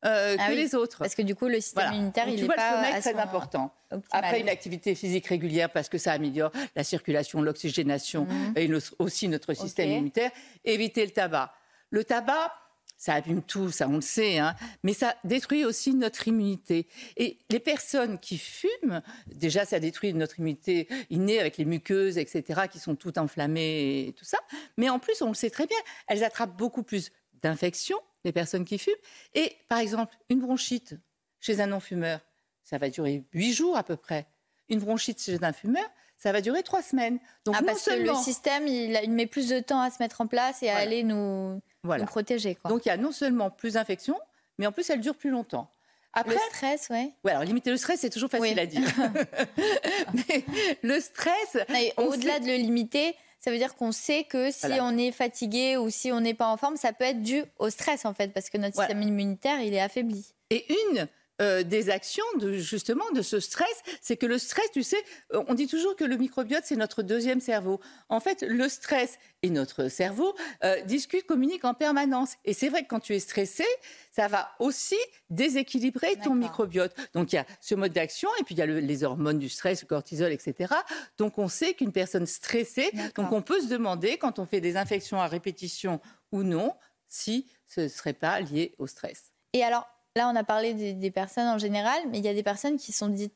euh, 0.05 0.35
ah 0.37 0.49
que 0.49 0.53
les 0.53 0.75
autres. 0.75 0.99
Parce 0.99 1.15
que 1.15 1.23
du 1.23 1.35
coup, 1.35 1.47
le 1.47 1.59
système 1.59 1.91
immunitaire, 1.93 2.29
il 2.29 2.43
est 2.43 2.47
pas 2.47 2.55
le 2.55 2.75
sommeil 2.75 3.01
très 3.01 3.15
important. 3.19 3.73
Après 4.11 4.39
une 4.39 4.49
activité 4.49 4.93
physique 4.93 5.25
régulière, 5.27 5.71
parce 5.71 5.89
que 5.89 5.97
ça 5.97 6.11
améliore 6.11 6.51
la 6.75 6.83
circulation, 6.83 7.41
l'oxygénation 7.41 8.25
mhm. 8.25 8.53
et 8.55 8.69
aussi 8.99 9.27
notre 9.27 9.53
système 9.53 9.89
immunitaire. 9.89 10.31
Éviter 10.63 11.05
le 11.05 11.11
tabac. 11.11 11.53
Le 11.89 12.03
tabac, 12.03 12.51
ça 12.97 13.13
abîme 13.13 13.41
tout, 13.41 13.71
ça 13.71 13.87
on 13.87 13.95
le 13.95 14.01
sait, 14.01 14.37
hein, 14.37 14.55
mais 14.83 14.93
ça 14.93 15.15
détruit 15.23 15.65
aussi 15.65 15.93
notre 15.93 16.27
immunité. 16.27 16.87
Et 17.17 17.37
les 17.49 17.59
personnes 17.59 18.19
qui 18.19 18.37
fument, 18.37 19.01
déjà 19.27 19.65
ça 19.65 19.79
détruit 19.79 20.13
notre 20.13 20.39
immunité 20.39 20.87
innée 21.09 21.39
avec 21.39 21.57
les 21.57 21.65
muqueuses, 21.65 22.17
etc., 22.17 22.61
qui 22.71 22.79
sont 22.79 22.95
toutes 22.95 23.17
enflammées 23.17 24.07
et 24.07 24.13
tout 24.13 24.25
ça. 24.25 24.37
Mais 24.77 24.89
en 24.89 24.99
plus, 24.99 25.21
on 25.21 25.29
le 25.29 25.35
sait 25.35 25.49
très 25.49 25.67
bien, 25.67 25.77
elles 26.07 26.23
attrapent 26.23 26.57
beaucoup 26.57 26.83
plus 26.83 27.11
d'infections, 27.41 27.99
les 28.23 28.31
personnes 28.31 28.65
qui 28.65 28.77
fument. 28.77 28.93
Et 29.33 29.55
par 29.67 29.79
exemple, 29.79 30.15
une 30.29 30.39
bronchite 30.39 30.95
chez 31.39 31.59
un 31.59 31.67
non-fumeur, 31.67 32.21
ça 32.63 32.77
va 32.77 32.89
durer 32.89 33.23
huit 33.33 33.53
jours 33.53 33.77
à 33.77 33.83
peu 33.83 33.97
près. 33.97 34.27
Une 34.69 34.79
bronchite 34.79 35.21
chez 35.21 35.43
un 35.43 35.53
fumeur, 35.53 35.85
ça 36.17 36.31
va 36.31 36.41
durer 36.41 36.63
trois 36.63 36.81
semaines. 36.81 37.19
Donc, 37.45 37.55
ah, 37.57 37.63
parce 37.63 37.85
que 37.85 37.93
le 37.93 38.15
système, 38.15 38.67
il, 38.67 39.11
met 39.11 39.27
plus 39.27 39.49
de 39.49 39.59
temps 39.59 39.81
à 39.81 39.91
se 39.91 39.97
mettre 40.01 40.21
en 40.21 40.27
place 40.27 40.63
et 40.63 40.69
à 40.69 40.77
aller 40.77 41.03
nous 41.03 41.61
voilà. 41.85 42.05
protéger. 42.05 42.57
Donc 42.65 42.85
il 42.85 42.89
y 42.89 42.91
a 42.91 42.97
non 42.97 43.11
seulement 43.11 43.49
plus 43.49 43.73
d'infections, 43.73 44.19
mais 44.57 44.67
en 44.67 44.71
plus 44.71 44.89
elle 44.89 45.01
dure 45.01 45.15
plus 45.15 45.29
longtemps. 45.29 45.69
Après, 46.17 46.33
le 46.33 46.39
stress, 46.49 46.87
oui. 46.91 47.13
Ouais, 47.25 47.31
alors 47.31 47.43
limiter 47.43 47.71
le 47.71 47.77
stress, 47.77 47.99
c'est 47.99 48.09
toujours 48.09 48.29
facile 48.29 48.57
à 48.57 48.65
dire. 48.65 48.87
mais 50.13 50.45
le 50.81 50.99
stress. 51.01 51.57
Au-delà 51.97 52.39
de 52.39 52.45
le 52.47 52.55
limiter, 52.55 53.15
ça 53.39 53.51
veut 53.51 53.57
dire 53.57 53.75
qu'on 53.75 53.91
sait 53.91 54.23
que 54.23 54.49
si 54.49 54.65
on 54.81 54.97
est 54.97 55.11
fatigué 55.11 55.75
ou 55.75 55.89
si 55.89 56.13
on 56.13 56.21
n'est 56.21 56.33
pas 56.33 56.47
en 56.47 56.55
forme, 56.55 56.77
ça 56.77 56.93
peut 56.93 57.03
être 57.03 57.21
dû 57.21 57.43
au 57.59 57.69
stress 57.69 58.05
en 58.05 58.13
fait, 58.13 58.29
parce 58.29 58.49
que 58.49 58.57
notre 58.57 58.77
système 58.77 59.01
immunitaire, 59.01 59.59
il 59.61 59.73
est 59.73 59.81
affaibli. 59.81 60.33
Et 60.51 60.65
une 60.89 61.07
euh, 61.41 61.63
des 61.63 61.89
actions 61.89 62.23
de 62.39 62.53
justement 62.53 63.03
de 63.13 63.21
ce 63.21 63.39
stress, 63.39 63.81
c'est 64.01 64.15
que 64.15 64.25
le 64.25 64.37
stress, 64.37 64.71
tu 64.71 64.83
sais, 64.83 65.03
euh, 65.33 65.43
on 65.47 65.53
dit 65.53 65.67
toujours 65.67 65.95
que 65.95 66.05
le 66.05 66.15
microbiote 66.15 66.63
c'est 66.65 66.77
notre 66.77 67.03
deuxième 67.03 67.41
cerveau. 67.41 67.81
En 68.09 68.19
fait, 68.19 68.43
le 68.47 68.69
stress 68.69 69.17
et 69.43 69.49
notre 69.49 69.89
cerveau 69.89 70.33
euh, 70.63 70.81
discutent, 70.83 71.25
communiquent 71.25 71.65
en 71.65 71.73
permanence. 71.73 72.35
Et 72.45 72.53
c'est 72.53 72.69
vrai 72.69 72.83
que 72.83 72.87
quand 72.87 73.01
tu 73.01 73.15
es 73.15 73.19
stressé, 73.19 73.65
ça 74.11 74.27
va 74.27 74.51
aussi 74.59 74.95
déséquilibrer 75.29 76.15
ton 76.23 76.35
microbiote. 76.35 76.95
Donc 77.13 77.33
il 77.33 77.35
y 77.35 77.39
a 77.39 77.45
ce 77.59 77.75
mode 77.75 77.91
d'action 77.91 78.29
et 78.39 78.43
puis 78.43 78.55
il 78.55 78.59
y 78.59 78.61
a 78.61 78.65
les 78.65 79.03
hormones 79.03 79.39
du 79.39 79.49
stress, 79.49 79.81
le 79.81 79.87
cortisol, 79.87 80.31
etc. 80.31 80.73
Donc 81.17 81.37
on 81.37 81.49
sait 81.49 81.73
qu'une 81.73 81.91
personne 81.91 82.27
stressée, 82.27 82.91
donc 83.15 83.31
on 83.31 83.41
peut 83.41 83.59
se 83.59 83.67
demander 83.67 84.17
quand 84.17 84.39
on 84.39 84.45
fait 84.45 84.61
des 84.61 84.77
infections 84.77 85.19
à 85.19 85.27
répétition 85.27 85.99
ou 86.31 86.43
non, 86.43 86.73
si 87.07 87.47
ce 87.67 87.81
ne 87.81 87.87
serait 87.87 88.13
pas 88.13 88.39
lié 88.39 88.73
au 88.77 88.87
stress. 88.87 89.31
Et 89.53 89.63
alors, 89.63 89.87
Là, 90.17 90.29
on 90.29 90.35
a 90.35 90.45
parlé 90.45 90.73
des, 90.93 91.11
personnes 91.11 91.47
en 91.47 91.57
général, 91.57 91.99
mais 92.09 92.19
il 92.19 92.23
y 92.23 92.29
a 92.29 92.33
des 92.33 92.43
personnes 92.43 92.77
qui 92.77 92.93
sont 92.93 93.09
dites 93.09 93.33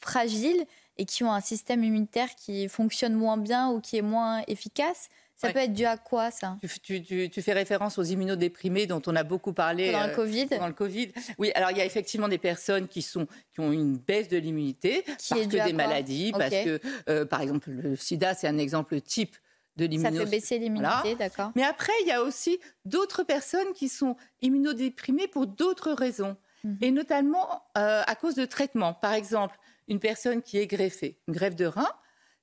fragiles 0.00 0.64
et 0.98 1.04
qui 1.04 1.22
ont 1.22 1.32
un 1.32 1.40
système 1.40 1.84
immunitaire 1.84 2.34
qui 2.34 2.68
fonctionne 2.68 3.14
moins 3.14 3.36
bien 3.36 3.70
ou 3.70 3.80
qui 3.80 3.96
est 3.96 4.02
moins 4.02 4.42
efficace. 4.48 5.08
Ça 5.36 5.52
peut 5.52 5.58
être 5.60 5.74
dû 5.74 5.84
à 5.84 5.98
quoi, 5.98 6.30
ça? 6.30 6.56
Tu, 6.82 7.02
tu, 7.02 7.42
fais 7.42 7.52
référence 7.52 7.98
aux 7.98 8.02
immunodéprimés 8.02 8.86
dont 8.86 9.02
on 9.06 9.14
a 9.14 9.22
beaucoup 9.22 9.52
parlé 9.52 9.92
pendant 9.92 10.06
le 10.06 10.12
euh, 10.12 10.16
Covid. 10.16 10.48
Le 10.50 10.72
Covid. 10.72 11.12
Oui, 11.38 11.52
alors 11.54 11.70
il 11.70 11.76
y 11.76 11.80
a 11.80 11.84
effectivement 11.84 12.28
des 12.28 12.38
personnes 12.38 12.88
qui, 12.88 13.02
sont, 13.02 13.26
qui 13.52 13.60
ont 13.60 13.70
une 13.70 13.98
baisse 13.98 14.28
de 14.28 14.38
l'immunité 14.38 15.04
parce 15.06 15.46
que 15.46 15.64
des 15.64 15.74
maladies, 15.74 16.32
parce 16.32 16.50
que, 16.50 16.80
euh, 17.10 17.26
par 17.26 17.42
exemple, 17.42 17.70
le 17.70 17.94
sida, 17.96 18.34
c'est 18.34 18.48
un 18.48 18.58
exemple 18.58 19.00
type 19.00 19.36
de 19.76 19.84
l'immunité. 19.84 20.18
Ça 20.18 20.24
fait 20.24 20.30
baisser 20.30 20.58
l'immunité, 20.58 21.14
d'accord. 21.14 21.52
Mais 21.54 21.62
après, 21.62 21.92
il 22.02 22.08
y 22.08 22.12
a 22.12 22.22
aussi 22.22 22.58
d'autres 22.84 23.22
personnes 23.22 23.72
qui 23.74 23.88
sont 23.88 24.16
immunodéprimées 24.42 25.28
pour 25.28 25.46
d'autres 25.46 25.92
raisons, 25.92 26.36
mhm. 26.64 26.78
et 26.80 26.90
notamment 26.90 27.62
euh, 27.76 28.02
à 28.06 28.14
cause 28.14 28.34
de 28.34 28.44
traitements. 28.44 28.94
Par 28.94 29.12
exemple, 29.12 29.58
une 29.88 30.00
personne 30.00 30.42
qui 30.42 30.58
est 30.58 30.66
greffée, 30.66 31.18
une 31.28 31.34
greffe 31.34 31.56
de 31.56 31.66
rein, 31.66 31.90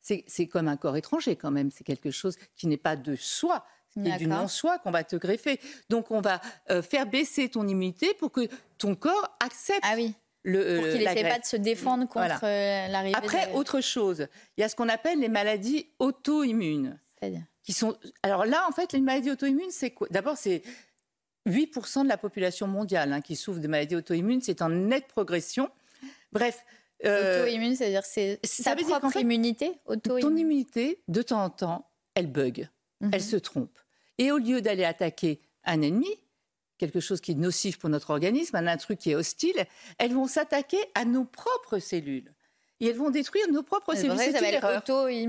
c'est 0.02 0.48
comme 0.48 0.68
un 0.68 0.78
corps 0.78 0.98
étranger 0.98 1.36
quand 1.36 1.52
même. 1.52 1.72
C'est 1.72 1.84
quelque 1.84 2.12
chose 2.12 2.36
qui 2.56 2.68
n'est 2.68 2.78
pas 2.78 2.96
de 2.96 3.16
soi, 3.16 3.66
qui 3.94 4.10
est 4.10 4.18
du 4.18 4.28
non-soi 4.28 4.80
qu'on 4.80 4.92
va 4.92 5.04
te 5.04 5.16
greffer. 5.16 5.60
Donc 5.90 6.12
on 6.12 6.22
va 6.22 6.42
euh, 6.70 6.82
faire 6.82 7.06
baisser 7.06 7.50
ton 7.50 7.68
immunité 7.68 8.14
pour 8.14 8.32
que 8.32 8.48
ton 8.78 8.96
corps 8.96 9.38
accepte. 9.40 9.82
Ah 9.84 9.94
oui. 9.96 10.14
Le, 10.46 10.60
euh, 10.60 10.80
pour 10.80 10.90
qu'il 10.90 11.00
n'essaie 11.00 11.30
pas 11.30 11.40
de 11.40 11.46
se 11.46 11.56
défendre 11.56 12.06
contre 12.06 12.42
euh, 12.44 12.88
l'arrivée. 12.90 13.16
Après, 13.18 13.50
autre 13.54 13.80
chose, 13.80 14.28
il 14.58 14.62
y 14.62 14.64
a 14.66 14.68
ce 14.68 14.76
qu'on 14.76 14.90
appelle 14.90 15.20
les 15.20 15.30
maladies 15.30 15.88
auto-immunes. 16.00 17.00
Qui 17.64 17.74
sont... 17.74 17.98
Alors 18.24 18.46
là, 18.46 18.66
en 18.68 18.72
fait, 18.72 18.94
les 18.94 19.02
maladies 19.02 19.32
auto-immunes, 19.32 19.72
c'est 19.72 19.92
quoi? 19.92 20.08
D'abord, 20.12 20.38
c'est 20.38 20.64
8% 21.48 22.04
de 22.04 22.10
la 22.10 22.18
population 22.18 22.68
mondiale 22.68 23.14
hein, 23.14 23.22
qui 23.22 23.36
souffre 23.36 23.60
de 23.60 23.68
maladies 23.68 23.96
auto-immunes. 23.96 24.42
C'est 24.42 24.62
en 24.62 24.70
nette 24.70 25.08
progression. 25.08 25.70
Bref, 26.32 26.64
euh, 27.06 27.44
Auto-immune, 27.44 27.76
c'est-à-dire 27.76 28.06
c'est 28.06 28.40
sa 28.44 28.76
propre 28.76 29.18
immunité 29.18 29.72
auto 29.86 30.20
Ton 30.20 30.36
immunité, 30.36 31.02
de 31.08 31.22
temps 31.22 31.44
en 31.44 31.50
temps, 31.50 31.90
elle 32.16 32.32
bug, 32.32 32.70
elle 33.02 33.10
mhm. 33.10 33.20
se 33.20 33.36
trompe. 33.36 33.78
Et 34.18 34.32
au 34.32 34.38
lieu 34.38 34.62
d'aller 34.62 34.86
attaquer 34.86 35.42
un 35.66 35.82
ennemi, 35.82 36.10
quelque 36.78 37.00
chose 37.00 37.20
qui 37.20 37.32
est 37.32 37.36
nocif 37.36 37.78
pour 37.78 37.90
notre 37.90 38.12
organisme, 38.12 38.56
un 38.56 38.78
truc 38.78 39.00
qui 39.00 39.12
est 39.12 39.16
hostile, 39.16 39.66
elles 39.98 40.14
vont 40.14 40.28
s'attaquer 40.28 40.80
à 40.96 41.06
nos 41.06 41.26
propres 41.26 41.80
cellules. 41.80 42.34
Et 42.84 42.88
elles 42.88 42.98
vont 42.98 43.10
détruire 43.10 43.46
nos 43.52 43.64
propres 43.64 43.96
cellules. 43.96 44.18
C'est 44.18 44.38
une 44.38 44.44
erreur. 44.46 44.84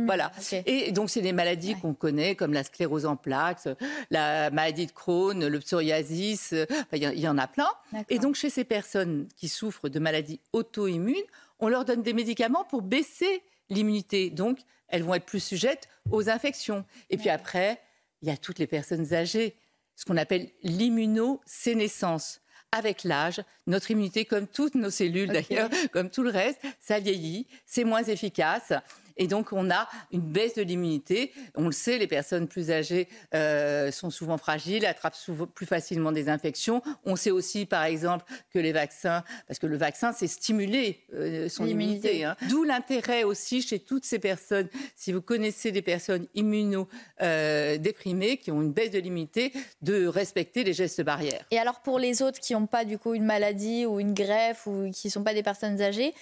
Voilà. 0.07 0.33
Et 0.67 0.91
donc, 0.93 1.11
c'est 1.11 1.21
des 1.21 1.33
maladies 1.33 1.77
qu'on 1.77 1.95
connaît, 1.95 2.35
comme 2.35 2.53
la 2.53 2.65
sclérose 2.65 3.07
en 3.07 3.17
plaques, 3.17 3.69
la 4.11 4.51
maladie 4.51 4.87
de 4.87 4.93
Crohn, 4.93 5.47
le 5.47 5.59
psoriasis, 5.61 6.55
il 6.93 7.21
y, 7.21 7.29
en 7.29 7.39
a 7.39 7.47
plein. 7.47 7.69
Et 8.09 8.19
donc, 8.19 8.35
chez 8.35 8.51
ces 8.51 8.65
personnes 8.65 9.29
qui 9.37 9.49
souffrent 9.49 9.89
de 9.89 9.99
maladies 9.99 10.41
auto-immunes, 10.53 11.15
on 11.61 11.69
leur 11.69 11.85
donne 11.85 12.03
des 12.03 12.13
médicaments 12.13 12.65
pour 12.65 12.83
baisser 12.83 13.43
l'immunité. 13.71 14.31
Donc, 14.31 14.59
elles 14.89 15.03
vont 15.03 15.15
être 15.15 15.27
plus 15.27 15.43
sujettes 15.43 15.89
aux 16.11 16.29
infections. 16.29 16.85
Et 17.11 17.17
puis 17.17 17.31
après, 17.31 17.81
il 18.23 18.29
y 18.29 18.31
a 18.31 18.37
toutes 18.37 18.59
les 18.59 18.67
personnes 18.67 19.15
âgées, 19.15 19.57
ce 19.97 20.05
qu'on 20.05 20.17
appelle 20.17 20.51
l'immunosénescence. 20.63 22.41
Avec 22.77 23.05
l'âge, 23.05 23.41
notre 23.69 23.93
immunité, 23.93 24.25
comme 24.25 24.49
toutes 24.49 24.75
nos 24.75 24.91
cellules 24.91 25.29
d'ailleurs, 25.29 25.71
comme 25.93 26.11
tout 26.11 26.23
le 26.23 26.31
reste, 26.31 26.59
ça 26.81 26.99
vieillit, 26.99 27.47
c'est 27.67 27.85
moins 27.85 28.03
efficace. 28.03 28.73
Et 29.17 29.27
donc, 29.27 29.53
on 29.53 29.71
a 29.71 29.89
une 30.13 30.21
baisse 30.21 30.55
de 30.55 30.63
l'immunité. 30.63 31.33
On 31.55 31.67
le 31.67 31.73
sait, 31.73 31.99
les 31.99 32.07
personnes 32.07 32.49
plus 32.49 32.71
âgées 32.71 33.09
euh, 33.35 33.91
sont 33.91 34.11
souvent 34.11 34.39
fragiles, 34.39 34.87
attrapent 34.87 35.15
souvent 35.15 35.47
plus 35.47 35.67
facilement 35.67 36.13
des 36.13 36.29
infections. 36.29 36.83
On 37.05 37.17
sait 37.17 37.31
aussi, 37.31 37.67
par 37.67 37.85
exemple, 37.85 38.25
que 38.53 38.59
les 38.59 38.73
vaccins, 38.73 39.23
parce 39.47 39.59
que 39.59 39.67
le 39.67 39.77
vaccin, 39.77 40.13
c'est 40.13 40.27
stimuler 40.27 41.01
euh, 41.15 41.49
son 41.49 41.67
immunité. 41.67 42.25
Hein. 42.25 42.37
D'où 42.49 42.65
l'intérêt 42.65 43.25
aussi 43.25 43.63
chez 43.63 43.79
toutes 43.79 44.05
ces 44.05 44.19
personnes, 44.19 44.69
si 44.97 45.13
vous 45.13 45.23
connaissez 45.23 45.71
des 45.73 45.83
personnes 45.83 46.27
immunodéprimées 46.35 48.33
euh, 48.33 48.37
qui 48.37 48.51
ont 48.51 48.63
une 48.63 48.73
baisse 48.73 48.91
de 48.91 48.99
l'immunité, 48.99 49.53
de 49.83 50.07
respecter 50.07 50.65
les 50.65 50.73
gestes 50.73 51.03
barrières. 51.03 51.45
Et 51.51 51.59
alors, 51.59 51.81
pour 51.81 51.99
les 51.99 52.23
autres 52.23 52.41
qui 52.41 52.55
n'ont 52.55 52.67
pas 52.67 52.85
du 52.85 52.99
coup 52.99 53.15
une 53.15 53.25
maladie 53.25 53.87
ou 53.87 54.01
une 54.01 54.15
greffe 54.15 54.67
ou 54.67 54.91
qui 54.91 55.07
ne 55.09 55.13
sont 55.13 55.23
pas 55.23 55.35
des 55.35 55.43
personnes 55.43 55.81
âgées, 55.81 56.15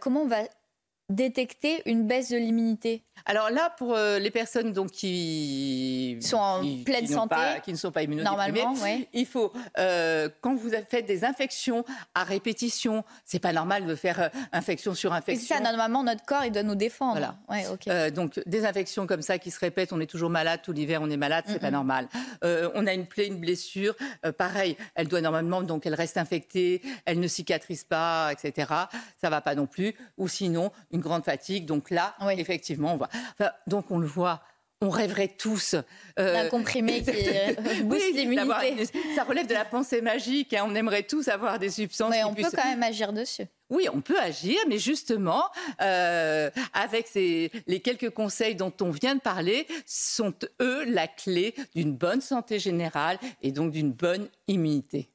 comment 0.00 0.22
on 0.22 0.28
va 0.28 0.42
détecter 1.08 1.82
une 1.86 2.06
baisse 2.06 2.28
de 2.28 2.36
l'immunité 2.36 3.02
Alors 3.24 3.48
là, 3.50 3.72
pour 3.78 3.94
euh, 3.94 4.18
les 4.18 4.30
personnes 4.30 4.74
donc, 4.74 4.90
qui 4.90 6.18
sont 6.20 6.36
en 6.36 6.60
pleine 6.84 7.06
santé, 7.06 7.36
qui 7.64 7.72
ne 7.72 7.78
sont 7.78 7.90
pas 7.90 8.02
immunodéprimées, 8.02 9.08
il 9.14 9.24
faut, 9.24 9.52
euh, 9.78 10.28
quand 10.42 10.54
vous 10.54 10.70
faites 10.88 11.06
des 11.06 11.24
infections 11.24 11.84
à 12.14 12.24
répétition, 12.24 13.04
c'est 13.24 13.38
pas 13.38 13.54
normal 13.54 13.86
de 13.86 13.94
faire 13.94 14.20
euh, 14.20 14.28
infection 14.52 14.94
sur 14.94 15.14
infection. 15.14 15.46
C'est 15.48 15.54
ça, 15.54 15.60
normalement, 15.60 16.04
notre 16.04 16.26
corps, 16.26 16.44
il 16.44 16.52
doit 16.52 16.62
nous 16.62 16.74
défendre. 16.74 17.38
Voilà. 17.48 18.10
donc, 18.10 18.38
des 18.44 18.66
infections 18.66 19.06
comme 19.06 19.22
ça 19.22 19.38
qui 19.38 19.50
se 19.50 19.60
répètent, 19.60 19.94
on 19.94 20.00
est 20.00 20.06
toujours 20.06 20.30
malade, 20.30 20.60
tout 20.62 20.72
l'hiver 20.72 21.00
on 21.02 21.08
est 21.08 21.16
malade, 21.16 21.44
c'est 21.48 21.58
pas 21.58 21.70
normal. 21.70 22.08
on 22.42 22.86
a 22.86 22.92
une 22.92 23.06
plaie, 23.06 23.28
une 23.28 23.40
blessure, 23.40 23.94
pareil, 24.36 24.76
elle 24.94 25.08
doit 25.08 25.22
normalement, 25.22 25.62
donc 25.62 25.86
elle 25.86 25.94
reste 25.94 26.18
infectée, 26.18 26.82
elle 27.06 27.18
ne 27.18 27.28
cicatrise 27.28 27.84
pas, 27.84 28.30
etc. 28.32 28.72
Ça 29.16 29.30
va 29.30 29.40
pas 29.40 29.54
non 29.54 29.66
plus. 29.66 29.94
Ou 30.18 30.28
sinon, 30.28 30.70
une 30.90 30.97
grande 31.00 31.24
fatigue. 31.24 31.66
Donc 31.66 31.90
là, 31.90 32.14
effectivement, 32.36 32.94
on 32.94 32.96
voit. 32.96 33.08
donc 33.66 33.90
on 33.90 33.98
le 33.98 34.06
voit. 34.06 34.42
On 34.80 34.90
rêverait 34.90 35.26
tous 35.26 35.74
euh, 36.20 36.34
d'un 36.34 36.48
comprimé 36.48 37.02
qui 37.02 37.82
booste 37.82 38.14
l'immunité. 38.14 38.86
Ça 39.16 39.24
relève 39.24 39.48
de 39.48 39.52
la 39.52 39.64
pensée 39.64 40.00
magique. 40.00 40.54
Hein. 40.54 40.64
On 40.68 40.74
aimerait 40.76 41.02
tous 41.02 41.26
avoir 41.26 41.58
des 41.58 41.70
substances. 41.70 42.10
Mais 42.10 42.22
on 42.22 42.32
peut 42.32 42.42
quand 42.54 42.64
même 42.64 42.84
agir 42.84 43.12
dessus. 43.12 43.46
Oui, 43.70 43.88
on 43.92 44.00
peut 44.00 44.18
agir, 44.20 44.56
mais 44.68 44.78
justement, 44.78 45.42
euh, 45.82 46.48
avec 46.74 47.08
ces, 47.08 47.50
les 47.66 47.80
quelques 47.80 48.10
conseils 48.10 48.54
dont 48.54 48.72
on 48.80 48.90
vient 48.90 49.16
de 49.16 49.20
parler, 49.20 49.66
sont 49.84 50.32
eux 50.62 50.84
la 50.84 51.08
clé 51.08 51.56
d'une 51.74 51.92
bonne 51.92 52.20
santé 52.20 52.60
générale 52.60 53.18
et 53.42 53.50
donc 53.50 53.72
d'une 53.72 53.92
bonne 53.92 54.28
immunité. 54.46 55.10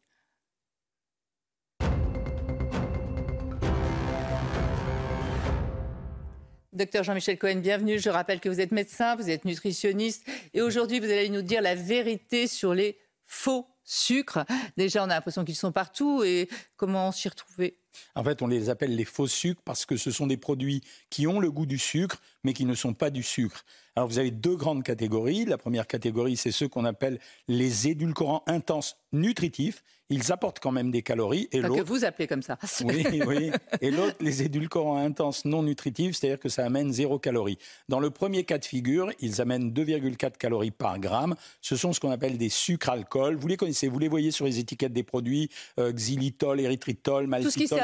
Docteur 6.73 7.03
Jean-Michel 7.03 7.37
Cohen, 7.37 7.57
bienvenue. 7.57 7.99
Je 7.99 8.09
rappelle 8.09 8.39
que 8.39 8.49
vous 8.49 8.59
êtes 8.59 8.71
médecin, 8.71 9.15
vous 9.15 9.29
êtes 9.29 9.45
nutritionniste 9.45 10.27
et 10.55 10.61
aujourd'hui 10.61 10.99
vous 10.99 11.05
allez 11.05 11.29
nous 11.29 11.43
dire 11.43 11.61
la 11.61 11.75
vérité 11.75 12.47
sur 12.47 12.73
les 12.73 12.97
faux 13.27 13.67
sucres. 13.83 14.43
Déjà, 14.75 15.01
on 15.03 15.05
a 15.05 15.13
l'impression 15.13 15.45
qu'ils 15.45 15.55
sont 15.55 15.71
partout 15.71 16.23
et 16.23 16.49
comment 16.75 17.11
s'y 17.11 17.29
retrouver? 17.29 17.77
En 18.15 18.23
fait, 18.23 18.41
on 18.41 18.47
les 18.47 18.69
appelle 18.69 18.95
les 18.95 19.05
faux 19.05 19.27
sucres 19.27 19.61
parce 19.63 19.85
que 19.85 19.97
ce 19.97 20.11
sont 20.11 20.27
des 20.27 20.37
produits 20.37 20.81
qui 21.09 21.27
ont 21.27 21.39
le 21.39 21.51
goût 21.51 21.65
du 21.65 21.77
sucre 21.77 22.17
mais 22.43 22.53
qui 22.53 22.65
ne 22.65 22.75
sont 22.75 22.93
pas 22.93 23.09
du 23.09 23.23
sucre. 23.23 23.63
Alors 23.95 24.09
vous 24.09 24.19
avez 24.19 24.31
deux 24.31 24.55
grandes 24.55 24.83
catégories. 24.83 25.45
La 25.45 25.57
première 25.57 25.87
catégorie, 25.87 26.35
c'est 26.35 26.51
ceux 26.51 26.67
qu'on 26.67 26.85
appelle 26.85 27.19
les 27.47 27.87
édulcorants 27.87 28.43
intenses 28.47 28.97
nutritifs. 29.11 29.83
Ils 30.09 30.31
apportent 30.31 30.59
quand 30.59 30.71
même 30.71 30.91
des 30.91 31.01
calories. 31.01 31.47
Et 31.51 31.61
que 31.61 31.81
vous 31.81 32.03
appelez 32.03 32.27
comme 32.27 32.41
ça. 32.41 32.57
Oui, 32.83 33.05
oui. 33.27 33.51
Et 33.81 33.89
l'autre, 33.89 34.17
les 34.19 34.43
édulcorants 34.43 34.97
intenses 34.97 35.45
non 35.45 35.63
nutritifs, 35.63 36.17
c'est-à-dire 36.17 36.39
que 36.39 36.49
ça 36.49 36.65
amène 36.65 36.91
zéro 36.91 37.19
calorie. 37.19 37.57
Dans 37.87 37.99
le 37.99 38.09
premier 38.09 38.43
cas 38.43 38.57
de 38.57 38.65
figure, 38.65 39.11
ils 39.19 39.41
amènent 39.41 39.71
2,4 39.71 40.37
calories 40.37 40.71
par 40.71 40.99
gramme. 40.99 41.35
Ce 41.61 41.75
sont 41.75 41.93
ce 41.93 41.99
qu'on 41.99 42.11
appelle 42.11 42.37
des 42.37 42.49
sucres 42.49 42.89
alcools. 42.89 43.35
Vous 43.35 43.47
les 43.47 43.57
connaissez, 43.57 43.87
vous 43.87 43.99
les 43.99 44.09
voyez 44.09 44.31
sur 44.31 44.45
les 44.45 44.59
étiquettes 44.59 44.93
des 44.93 45.03
produits 45.03 45.49
euh, 45.79 45.91
xylitol, 45.91 46.59
érythritol, 46.59 47.27
maltitol, 47.27 47.82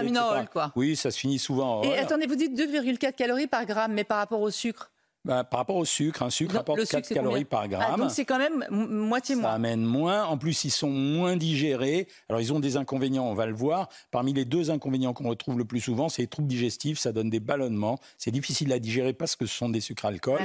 Quoi. 0.51 0.71
Oui, 0.75 0.95
ça 0.95 1.11
se 1.11 1.19
finit 1.19 1.39
souvent 1.39 1.79
en 1.79 1.83
Et 1.83 1.97
attendez, 1.97 2.27
vous 2.27 2.35
dites 2.35 2.57
2,4 2.57 3.13
calories 3.13 3.47
par 3.47 3.65
gramme, 3.65 3.93
mais 3.93 4.03
par 4.03 4.17
rapport 4.17 4.41
au 4.41 4.51
sucre? 4.51 4.91
Bah, 5.25 5.43
par 5.43 5.59
rapport 5.59 5.75
au 5.75 5.83
sucre, 5.83 6.23
un 6.23 6.29
sucre 6.29 6.55
apporte 6.55 6.85
4 6.85 7.09
calories 7.09 7.43
par 7.43 7.61
ah, 7.61 7.67
gramme. 7.67 7.99
donc 7.99 8.11
c'est 8.11 8.23
quand 8.23 8.37
même 8.37 8.65
moitié 8.69 9.35
moins. 9.35 9.49
Ça 9.49 9.55
amène 9.55 9.83
moins. 9.83 10.23
En 10.23 10.37
plus, 10.37 10.63
ils 10.63 10.71
sont 10.71 10.89
moins 10.89 11.35
digérés. 11.35 12.07
Alors, 12.29 12.39
ils 12.39 12.53
ont 12.53 12.61
des 12.61 12.77
inconvénients, 12.77 13.25
on 13.25 13.33
va 13.33 13.45
le 13.45 13.53
voir. 13.53 13.89
Parmi 14.11 14.33
les 14.33 14.45
deux 14.45 14.71
inconvénients 14.71 15.13
qu'on 15.13 15.27
retrouve 15.27 15.57
le 15.57 15.65
plus 15.65 15.81
souvent, 15.81 16.07
c'est 16.07 16.21
les 16.21 16.27
troubles 16.27 16.47
digestifs. 16.47 16.99
Ça 16.99 17.11
donne 17.11 17.29
des 17.29 17.41
ballonnements. 17.41 17.99
C'est 18.17 18.31
difficile 18.31 18.71
à 18.71 18.79
digérer 18.79 19.11
parce 19.11 19.35
que 19.35 19.45
ce 19.45 19.57
sont 19.57 19.69
des 19.69 19.81
sucres 19.81 20.05
alcool. 20.05 20.39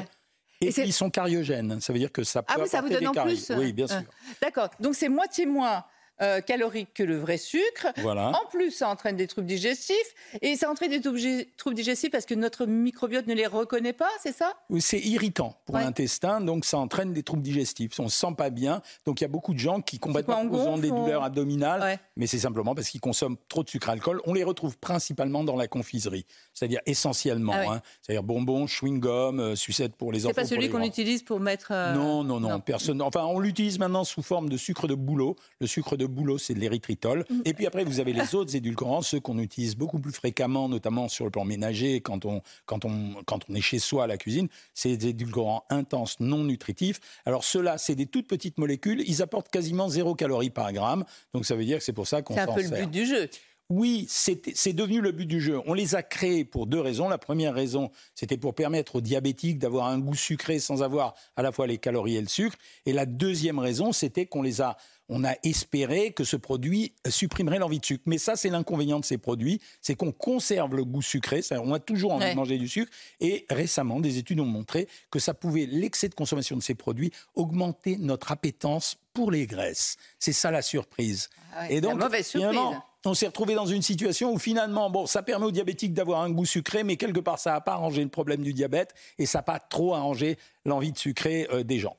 Et, 0.61 0.73
ils 0.81 0.93
sont 0.93 1.11
cariogènes. 1.11 1.81
Ça 1.81 1.93
veut 1.93 1.99
dire 1.99 2.11
que 2.11 2.25
ça 2.25 2.43
peut 2.43 2.55
ah 2.57 2.61
oui, 2.61 2.69
ça 2.69 2.81
vous 2.81 2.89
donne 2.89 3.07
en 3.07 3.13
plus 3.13 3.53
Oui, 3.57 3.73
bien 3.73 3.87
sûr. 3.87 4.03
D'accord. 4.43 4.71
Donc 4.81 4.95
c'est 4.95 5.09
moitié 5.09 5.47
moins 5.47 5.85
euh, 6.23 6.41
calorique 6.41 6.95
que 6.95 7.03
le 7.03 7.17
vrai 7.17 7.39
sucre. 7.39 7.89
Voilà. 7.99 8.31
En 8.31 8.49
plus, 8.49 8.71
ça 8.71 8.89
entraîne 8.89 9.17
des 9.17 9.27
troubles 9.27 9.47
digestifs. 9.47 10.15
Et 10.43 10.57
ça 10.57 10.71
entraîne 10.71 10.91
des 10.91 11.01
troubles 11.01 11.75
digestifs 11.75 12.11
parce 12.11 12.27
que 12.27 12.35
notre 12.35 12.67
microbiote 12.67 13.27
ne 13.27 13.35
les 13.35 13.47
reconnaît 13.47 13.93
pas, 13.93 14.11
c'est 14.23 14.35
ça? 14.35 14.55
C'est 14.79 15.01
irritant 15.01 15.57
pour 15.65 15.77
l'intestin, 15.77 16.41
donc 16.41 16.65
ça 16.65 16.79
entraîne 16.79 17.13
des 17.13 17.23
troubles 17.23 17.43
digestifs. 17.43 17.99
On 17.99 18.05
ne 18.05 18.09
se 18.09 18.19
sent 18.19 18.35
pas 18.37 18.51
bien. 18.51 18.83
Donc 19.07 19.21
il 19.21 19.25
y 19.25 19.27
a 19.27 19.29
beaucoup 19.29 19.55
de 19.55 19.59
gens 19.59 19.81
qui 19.81 19.99
combattent 19.99 20.27
pas 20.27 20.37
ont 20.37 20.79
des 20.79 20.91
douleurs 20.91 21.23
abdominales, 21.23 21.99
mais 22.17 22.27
c'est 22.27 22.39
simplement 22.39 22.75
parce 22.75 22.89
qu'ils 22.89 23.01
consomment 23.01 23.37
trop 23.49 23.63
de 23.63 23.69
sucre 23.69 23.89
alcool. 23.89 24.21
On 24.27 24.35
les 24.35 24.45
retrouve 24.45 24.79
principalement 24.79 25.45
dans 25.45 25.57
la 25.57 25.69
confiserie, 25.69 26.27
c'est-à-dire 26.53 26.81
essentiellement. 26.87 27.53
Ah 27.55 27.75
hein. 27.75 27.83
C'est-à-dire 28.03 28.23
bonbons, 28.23 28.67
chewing-gum, 28.67 29.41
euh, 29.41 29.57
sucettes 29.57 29.97
pour 29.97 30.13
les 30.13 30.27
enfants. 30.27 30.35
C'est 30.35 30.43
pas 30.43 30.47
celui 30.47 30.71
qu'on 30.71 30.83
utilise 30.83 31.23
pour 31.23 31.41
mettre. 31.41 31.69
Euh, 31.71 31.95
non, 31.95 32.25
non, 32.25 32.41
non, 32.41 32.61
Personne. 32.61 33.03
Enfin, 33.03 33.25
on 33.25 33.41
l'utilise 33.41 33.79
maintenant 33.79 34.05
sous 34.05 34.23
forme 34.23 34.49
de 34.49 34.57
sucre 34.57 34.87
de 34.87 34.95
bouleau. 34.95 35.37
Le 35.61 35.67
sucre 35.67 35.97
de 35.97 36.04
de 36.09 36.13
boulot, 36.13 36.39
c'est 36.39 36.55
de 36.55 36.61
l'érythritol. 36.61 37.25
Mm. 37.29 37.41
Et 37.45 37.55
puis 37.55 37.67
après, 37.67 37.85
vous 37.85 38.01
avez 38.01 38.13
les 38.13 38.35
autres 38.35 38.57
édulcorants, 38.57 39.03
ceux 39.03 39.21
qu'on 39.21 39.39
utilise 39.39 39.77
beaucoup 39.77 39.99
plus 39.99 40.13
fréquemment, 40.13 40.69
notamment 40.69 41.09
sur 41.09 41.25
le 41.25 41.31
plan 41.31 41.45
ménager, 41.45 42.01
quand 42.01 42.25
on, 42.25 42.43
quand 42.67 42.85
on, 42.85 43.15
quand 43.27 43.41
on 43.49 43.55
est 43.55 43.61
chez 43.61 43.79
soi 43.79 44.05
à 44.05 44.07
la 44.07 44.17
cuisine. 44.17 44.49
C'est 44.75 44.97
des 44.97 45.09
édulcorants 45.09 45.65
intenses, 45.71 46.19
non 46.21 46.45
nutritifs. 46.45 47.01
Alors 47.25 47.45
ceux-là, 47.45 47.79
c'est 47.79 47.95
des 47.95 48.07
toutes 48.07 48.27
petites 48.27 48.59
molécules. 48.59 49.03
Ils 49.07 49.23
apportent 49.23 49.49
quasiment 49.49 49.89
zéro 49.89 50.15
calorie 50.15 50.51
par 50.51 50.73
gramme. 50.73 51.05
Donc 51.33 51.47
ça 51.47 51.55
veut 51.55 51.65
dire 51.65 51.79
que 51.79 51.85
c'est 51.85 51.93
pour 51.93 52.07
ça 52.07 52.23
qu'on 52.23 52.35
s'en 52.35 52.45
sert. 52.45 52.55
C'est 52.55 52.67
un 52.67 52.69
peu 52.69 52.77
le 52.77 52.87
but 52.87 52.91
du 52.91 53.07
jeu. 53.07 53.29
Oui, 53.71 54.07
c'est 54.09 54.73
devenu 54.75 55.01
le 55.01 55.11
but 55.11 55.27
du 55.27 55.41
jeu. 55.41 55.61
On 55.67 55.73
les 55.73 55.95
a 55.95 56.03
créés 56.03 56.45
pour 56.45 56.67
deux 56.67 56.81
raisons. 56.81 57.09
La 57.09 57.17
première 57.17 57.55
raison, 57.55 57.91
c'était 58.15 58.37
pour 58.37 58.55
permettre 58.55 58.97
aux 58.97 59.01
diabétiques 59.01 59.59
d'avoir 59.59 59.87
un 59.87 59.99
goût 59.99 60.15
sucré 60.15 60.59
sans 60.59 60.83
avoir 60.83 61.15
à 61.37 61.43
la 61.43 61.51
fois 61.51 61.67
les 61.67 61.79
calories 61.79 62.17
et 62.17 62.21
le 62.21 62.29
sucre. 62.29 62.57
Et 62.85 62.93
la 62.93 63.07
deuxième 63.07 63.59
raison, 63.59 63.93
c'était 63.93 64.27
qu'on 64.27 64.43
les 64.43 64.61
a 64.61 64.77
on 65.09 65.25
a 65.25 65.35
espéré 65.43 66.13
que 66.13 66.25
ce 66.25 66.37
produit 66.37 66.95
supprimerait 67.09 67.59
l'envie 67.59 67.79
de 67.79 67.85
sucre. 67.85 68.05
Mais 68.07 68.19
ça, 68.19 68.37
c'est 68.37 68.49
l'inconvénient 68.49 69.01
de 69.01 69.05
ces 69.05 69.19
produits, 69.19 69.61
c'est 69.83 69.95
qu'on 69.95 70.13
conserve 70.13 70.75
le 70.75 70.85
goût 70.85 71.03
sucré, 71.03 71.43
on 71.51 71.75
a 71.75 71.79
toujours 71.79 72.13
envie 72.13 72.31
de 72.31 72.35
manger 72.35 72.59
du 72.59 72.69
sucre. 72.69 72.91
Et 73.21 73.45
récemment, 73.51 74.01
des 74.01 74.19
études 74.19 74.41
ont 74.41 74.47
montré 74.47 74.89
que 75.11 75.19
ça 75.19 75.35
pouvait, 75.35 75.67
l'excès 75.67 76.09
de 76.09 76.15
consommation 76.15 76.57
de 76.57 76.63
ces 76.63 76.75
produits, 76.75 77.13
augmenter 77.35 77.97
notre 77.99 78.33
appétence 78.33 78.97
pour 79.13 79.31
les 79.31 79.47
graisses. 79.47 79.97
C'est 80.19 80.33
ça 80.33 80.51
la 80.51 80.63
surprise. 80.63 81.29
Ah 81.55 81.71
et 81.71 81.81
donc, 81.81 82.01
mauvaise 82.01 82.27
surprise 82.27 82.59
on 83.05 83.15
s'est 83.15 83.27
retrouvé 83.27 83.55
dans 83.55 83.67
une 83.67 83.83
situation 83.83 84.33
où 84.33 84.39
finalement, 84.39 84.91
bon, 84.91 85.07
ça 85.07 85.23
permet 85.23 85.47
aux 85.47 85.51
diabétiques 85.51 85.93
d'avoir 85.93 86.23
un 86.23 86.31
goût 86.31 86.47
sucré, 86.47 86.85
mais 86.85 86.97
quelque 86.97 87.21
part, 87.21 87.39
ça 87.39 87.53
n'a 87.53 87.61
pas 87.61 87.73
arrangé 87.73 88.03
le 88.03 88.09
problème 88.09 88.43
du 88.43 88.53
diabète 88.53 88.95
et 89.19 89.27
ça 89.27 89.39
n'a 89.39 89.43
pas 89.43 89.59
trop 89.59 89.95
arrangé 89.95 90.39
l'envie 90.65 90.93
de 90.93 90.99
sucrer 90.99 91.47
euh, 91.53 91.63
des 91.63 91.79
gens. 91.79 91.97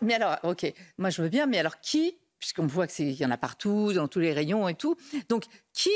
mais 0.00 0.14
alors, 0.14 0.36
ok, 0.42 0.72
moi 0.98 1.10
je 1.10 1.22
veux 1.22 1.28
bien, 1.28 1.46
mais 1.46 1.58
alors 1.58 1.80
qui, 1.80 2.16
puisqu'on 2.38 2.66
voit 2.66 2.86
qu'il 2.86 3.12
y 3.12 3.24
en 3.24 3.30
a 3.30 3.38
partout, 3.38 3.92
dans 3.92 4.08
tous 4.08 4.20
les 4.20 4.32
rayons 4.32 4.68
et 4.68 4.74
tout, 4.74 4.96
donc 5.28 5.44
qui 5.72 5.90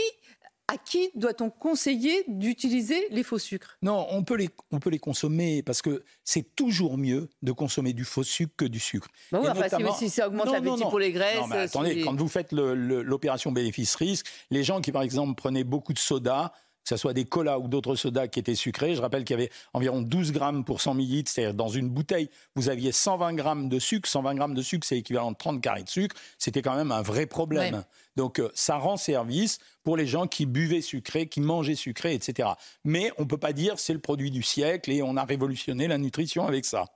à 0.69 0.77
qui 0.77 1.11
doit-on 1.15 1.51
conseiller 1.51 2.25
d'utiliser 2.29 3.09
les 3.11 3.23
faux 3.23 3.39
sucres? 3.39 3.79
Non, 3.83 4.07
on 4.11 4.23
peut, 4.23 4.37
les, 4.37 4.51
on 4.71 4.79
peut 4.79 4.91
les 4.91 4.99
consommer 4.99 5.63
parce 5.63 5.81
que 5.81 6.05
c'est 6.25 6.55
toujours 6.55 6.99
mieux 6.99 7.29
de 7.43 7.53
consommer 7.53 7.95
du 7.95 8.05
faux 8.05 8.23
sucre 8.23 8.53
que 8.57 8.65
du 8.67 8.79
sucre. 8.79 9.09
Bah 9.33 9.41
oui, 9.43 9.49
enfin, 9.49 9.69
si, 9.99 10.11
ça 10.11 10.29
augmente 10.29 10.53
l'appétit 10.53 10.83
pour 10.83 10.99
les 10.99 11.11
graisses. 11.11 11.41
Non, 11.41 11.47
mais 11.47 11.57
attendez, 11.57 12.03
quand 12.03 12.15
vous 12.15 12.29
faites 12.29 12.53
l'opération 12.53 13.51
bénéfice-risque, 13.51 14.27
les 14.51 14.63
gens 14.63 14.81
qui, 14.81 14.93
par 14.93 15.03
exemple, 15.03 15.35
prenaient 15.35 15.65
beaucoup 15.65 15.95
de 15.95 15.99
soda, 15.99 16.53
que 16.89 16.97
ce 16.97 17.01
soit 17.01 17.13
des 17.13 17.27
colas 17.27 17.59
ou 17.59 17.69
d'autres 17.69 17.97
sodas 17.97 18.29
qui 18.29 18.41
étaient 18.41 18.55
sucrés. 18.55 18.95
Je 18.95 19.03
rappelle 19.03 19.25
qu'il 19.25 19.39
y 19.39 19.41
avait 19.41 19.51
environ 19.75 20.01
12 20.01 20.33
grammes 20.33 20.65
pour 20.65 20.81
100 20.81 20.95
millilitres, 20.95 21.31
c'est-à-dire 21.31 21.53
dans 21.53 21.69
une 21.69 21.91
bouteille, 21.91 22.31
vous 22.55 22.71
aviez 22.71 22.93
120 22.93 23.35
grammes 23.35 23.69
de 23.69 23.79
sucre. 23.79 24.09
120 24.09 24.35
grammes 24.35 24.55
de 24.55 24.63
sucre, 24.63 24.87
c'est 24.87 24.97
équivalent 24.97 25.33
de 25.33 25.37
30 25.37 25.61
carrés 25.61 25.83
de 25.83 25.89
sucre. 25.91 26.17
C'était 26.39 26.63
quand 26.63 26.75
même 26.75 26.91
un 26.91 27.03
vrai 27.03 27.27
problème. 27.27 27.85
Donc 28.17 28.41
euh, 28.41 28.49
ça 28.55 28.77
rend 28.77 28.97
service 28.97 29.59
pour 29.85 29.99
les 29.99 30.07
gens 30.07 30.27
qui 30.27 30.47
buvaient 30.47 30.81
sucré, 30.81 31.27
qui 31.27 31.43
mangeaient 31.43 31.75
sucré, 31.75 32.15
etc. 32.15 32.49
Mais 32.85 33.13
on 33.19 33.23
ne 33.23 33.29
peut 33.29 33.37
pas 33.37 33.53
dire 33.53 33.79
c'est 33.79 33.93
le 33.93 34.01
produit 34.01 34.31
du 34.31 34.43
siècle 34.43 34.91
et 34.91 35.03
on 35.03 35.19
a 35.19 35.25
révolutionné 35.25 35.89
la 35.89 35.99
nutrition 35.99 36.47
avec 36.47 36.65
ça. 36.65 36.87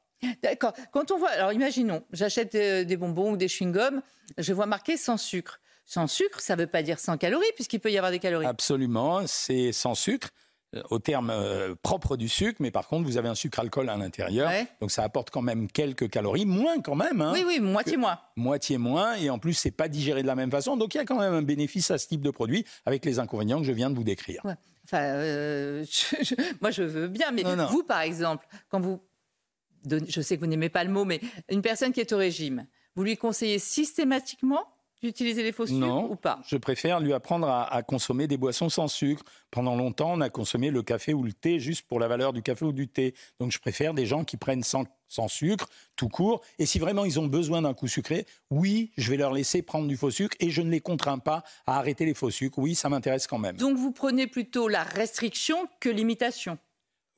D'accord. 0.43 0.73
Quand 0.93 1.11
on 1.11 1.19
voit, 1.19 1.31
alors 1.31 1.53
imaginons, 1.53 2.03
j'achète 2.13 2.55
euh, 2.55 2.85
des 2.85 2.97
bonbons 2.97 3.33
ou 3.33 3.37
des 3.37 3.49
chewing-gums, 3.49 4.01
je 4.39 4.53
vois 4.55 4.67
marqué 4.67 4.97
sans 4.97 5.19
sucre. 5.19 5.61
Sans 5.85 6.07
sucre, 6.07 6.41
ça 6.41 6.57
ne 6.57 6.63
veut 6.63 6.67
pas 6.67 6.83
dire 6.83 6.99
sans 6.99 7.19
calories, 7.19 7.53
puisqu'il 7.55 7.81
peut 7.81 7.91
y 7.91 7.99
avoir 7.99 8.13
des 8.13 8.19
calories. 8.19 8.47
Absolument, 8.47 9.27
c'est 9.27 9.73
sans 9.73 9.95
sucre 9.95 10.29
euh, 10.75 10.83
au 10.89 10.99
terme 10.99 11.31
euh, 11.31 11.75
propre 11.83 12.17
du 12.17 12.29
sucre, 12.29 12.57
mais 12.61 12.71
par 12.71 12.89
contre, 12.89 13.07
vous 13.07 13.19
avez 13.19 13.29
un 13.29 13.35
sucre-alcool 13.35 13.91
à 13.91 13.97
l'intérieur. 13.97 14.51
Donc, 14.81 14.91
ça 14.91 15.03
apporte 15.03 15.31
quand 15.31 15.43
même 15.43 15.71
quelques 15.71 16.09
calories, 16.09 16.47
moins 16.47 16.81
quand 16.81 16.95
même. 16.95 17.21
Hein, 17.21 17.33
oui, 17.35 17.45
oui, 17.47 17.61
moitié 17.61 17.99
moins. 17.99 18.19
Moitié 18.37 18.79
moins, 18.79 19.15
et 19.17 19.29
en 19.29 19.39
plus, 19.39 19.53
c'est 19.53 19.71
pas 19.71 19.89
digéré 19.89 20.23
de 20.23 20.27
la 20.27 20.35
même 20.35 20.51
façon. 20.51 20.77
Donc, 20.79 20.95
il 20.95 20.99
y 20.99 21.01
a 21.01 21.05
quand 21.05 21.19
même 21.19 21.35
un 21.35 21.43
bénéfice 21.43 21.91
à 21.91 21.99
ce 21.99 22.07
type 22.07 22.23
de 22.23 22.31
produit, 22.31 22.65
avec 22.87 23.05
les 23.05 23.19
inconvénients 23.19 23.59
que 23.59 23.67
je 23.67 23.73
viens 23.73 23.91
de 23.91 23.97
vous 23.97 24.05
décrire. 24.05 24.43
Enfin, 24.85 25.03
euh, 25.03 25.85
moi, 26.63 26.71
je 26.71 26.83
veux 26.83 27.09
bien, 27.09 27.33
mais 27.33 27.43
vous, 27.71 27.83
par 27.83 28.01
exemple, 28.01 28.47
quand 28.71 28.81
vous. 28.81 29.01
Je 29.85 30.21
sais 30.21 30.37
que 30.37 30.41
vous 30.41 30.47
n'aimez 30.47 30.69
pas 30.69 30.85
le 30.85 30.91
mot, 30.91 31.05
mais 31.05 31.21
une 31.51 31.61
personne 31.61 31.93
qui 31.93 32.01
est 32.01 32.13
au 32.13 32.17
régime, 32.17 32.67
vous 32.95 33.03
lui 33.03 33.17
conseillez 33.17 33.59
systématiquement 33.59 34.65
d'utiliser 35.03 35.43
les 35.43 35.53
faux 35.53 35.67
sucres 35.67 36.11
ou 36.11 36.17
pas? 36.17 36.41
Je 36.47 36.57
préfère 36.57 37.01
lui 37.01 37.13
apprendre 37.13 37.49
à, 37.49 37.83
consommer 37.83 38.27
des 38.27 38.37
boissons 38.37 38.69
sans 38.69 38.89
sucre. 38.89 39.23
Pendant 39.51 39.77
longtemps, 39.77 40.13
on 40.13 40.21
a 40.21 40.31
consommé 40.31 40.71
le 40.71 40.83
café 40.83 41.15
ou 41.15 41.23
le 41.23 41.33
thé 41.33 41.61
juste 41.61 41.87
pour 41.87 42.01
la 42.01 42.09
valeur 42.09 42.33
du 42.33 42.43
café 42.43 42.65
ou 42.65 42.73
du 42.73 42.89
thé. 42.89 43.15
Donc 43.39 43.53
je 43.53 43.59
préfère 43.59 43.95
des 43.95 44.07
gens 44.07 44.25
qui 44.25 44.37
prennent 44.37 44.63
sans, 44.63 44.85
sans 45.09 45.29
sucre, 45.29 45.69
tout 45.97 46.09
court. 46.09 46.43
Et 46.59 46.67
si 46.67 46.79
vraiment 46.79 47.05
ils 47.05 47.21
ont 47.21 47.27
besoin 47.27 47.63
d'un 47.63 47.75
coup 47.75 47.89
sucré, 47.89 48.27
oui, 48.51 48.93
je 48.97 49.11
vais 49.11 49.17
leur 49.17 49.33
laisser 49.33 49.63
prendre 49.63 49.89
du 49.89 49.97
faux 49.97 50.11
sucre 50.11 50.37
et 50.41 50.51
je 50.51 50.63
ne 50.63 50.71
les 50.71 50.81
contrains 50.81 51.19
pas 51.19 51.43
à 51.67 51.79
arrêter 51.79 52.05
les 52.05 52.15
faux 52.15 52.31
sucres. 52.31 52.59
Oui, 52.59 52.75
ça 52.75 52.89
m'intéresse 52.89 53.27
quand 53.27 53.39
même. 53.39 53.57
Donc 53.57 53.77
vous 53.77 53.93
prenez 53.93 54.27
plutôt 54.27 54.69
la 54.69 54.83
restriction 54.83 55.69
que 55.81 55.89
l'imitation? 55.89 56.59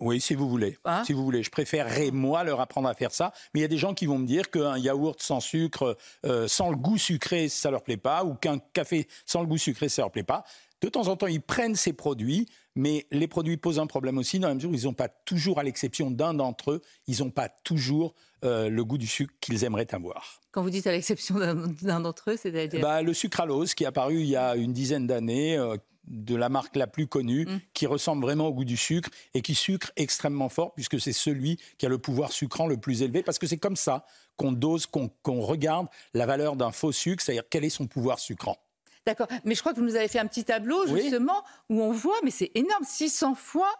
Oui, 0.01 0.21
si 0.21 0.35
vous 0.35 0.49
voulez. 0.49 0.77
Hein 0.85 1.05
si 1.05 1.13
vous 1.13 1.25
voulez. 1.25 1.43
Je 1.43 1.51
préférerais, 1.51 2.11
moi, 2.11 2.45
leur 2.45 2.61
apprendre 2.61 2.89
à 2.89 2.95
faire 2.95 3.13
ça. 3.13 3.33
Mais 3.53 3.61
il 3.61 3.63
y 3.63 3.67
a 3.67 3.69
des 3.69 3.79
gens 3.79 3.95
qui 3.95 4.07
vont 4.07 4.19
me 4.19 4.27
dire 4.27 4.51
qu'un 4.51 4.77
yaourt 4.77 5.21
sans 5.21 5.41
sucre, 5.41 5.97
euh, 6.27 6.49
sans 6.49 6.71
le 6.71 6.77
goût 6.77 6.99
sucré, 6.99 7.49
ça 7.49 7.71
leur 7.71 7.83
plaît 7.83 7.97
pas, 7.97 8.25
ou 8.25 8.35
qu'un 8.35 8.59
café 8.59 9.07
sans 9.25 9.41
le 9.41 9.47
goût 9.47 9.59
sucré, 9.59 9.89
ça 9.89 10.03
leur 10.03 10.11
plaît 10.11 10.25
pas. 10.25 10.45
De 10.81 10.89
temps 10.89 11.09
en 11.09 11.17
temps, 11.17 11.29
ils 11.29 11.41
prennent 11.41 11.77
ces 11.77 11.93
produits, 11.93 12.47
mais 12.75 13.07
les 13.11 13.29
produits 13.29 13.57
posent 13.57 13.79
un 13.79 13.87
problème 13.87 14.19
aussi, 14.19 14.39
dans 14.39 14.49
la 14.49 14.55
mesure 14.55 14.71
où 14.71 14.75
ils 14.75 14.85
n'ont 14.85 14.93
pas 14.93 15.09
toujours, 15.09 15.59
à 15.59 15.63
l'exception 15.63 16.11
d'un 16.11 16.35
d'entre 16.35 16.73
eux, 16.73 16.83
ils 17.07 17.21
n'ont 17.21 17.31
pas 17.31 17.49
toujours 17.49 18.15
euh, 18.45 18.69
le 18.69 18.85
goût 18.85 18.99
du 18.99 19.07
sucre 19.07 19.33
qu'ils 19.41 19.65
aimeraient 19.65 19.95
avoir. 19.95 20.41
Quand 20.53 20.63
vous 20.63 20.71
dites 20.71 20.87
à 20.87 20.93
l'exception 20.93 21.37
d'un 21.39 22.01
d'entre 22.01 22.31
eux, 22.31 22.37
c'est-à-dire 22.37 22.81
bah, 22.81 23.03
Le 23.03 23.13
sucralose, 23.13 23.75
qui 23.75 23.85
est 23.85 23.87
apparu 23.87 24.21
il 24.21 24.27
y 24.27 24.37
a 24.37 24.57
une 24.57 24.73
dizaine 24.73 25.07
d'années, 25.07 25.57
euh, 25.57 25.77
de 26.07 26.37
la 26.37 26.49
marque 26.49 26.77
la 26.77 26.87
plus 26.87 27.07
connue, 27.07 27.47
mm. 27.47 27.61
qui 27.73 27.87
ressemble 27.87 28.23
vraiment 28.23 28.49
au 28.49 28.53
goût 28.53 28.65
du 28.65 28.77
sucre 28.77 29.09
et 29.33 29.43
qui 29.43 29.55
sucre 29.55 29.91
extrêmement 29.97 30.49
fort, 30.49 30.75
puisque 30.75 31.01
c'est 31.01 31.13
celui 31.13 31.59
qui 31.79 31.87
a 31.87 31.89
le 31.89 31.99
pouvoir 31.99 32.33
sucrant 32.33 32.67
le 32.67 32.77
plus 32.77 33.03
élevé, 33.03 33.23
parce 33.23 33.39
que 33.39 33.47
c'est 33.47 33.59
comme 33.59 33.77
ça 33.77 34.05
qu'on 34.37 34.53
dose, 34.53 34.87
qu'on 34.87 35.41
regarde 35.41 35.87
la 36.13 36.27
valeur 36.27 36.57
d'un 36.57 36.73
faux 36.73 36.93
sucre, 36.93 37.23
c'est-à-dire 37.23 37.45
quel 37.49 37.65
est 37.65 37.71
son 37.71 37.87
pouvoir 37.87 38.19
sucrant. 38.19 38.59
D'accord, 39.07 39.29
mais 39.45 39.55
je 39.55 39.61
crois 39.61 39.75
que 39.75 39.81
vous 39.81 39.85
nous 39.85 39.97
avez 39.97 40.09
fait 40.09 40.19
un 40.19 40.27
petit 40.27 40.45
tableau 40.45 40.87
justement 40.87 41.45
où 41.69 41.83
on 41.83 41.93
voit, 41.93 42.17
mais 42.25 42.31
c'est 42.31 42.51
énorme, 42.55 42.85
600 42.85 43.35
fois. 43.35 43.71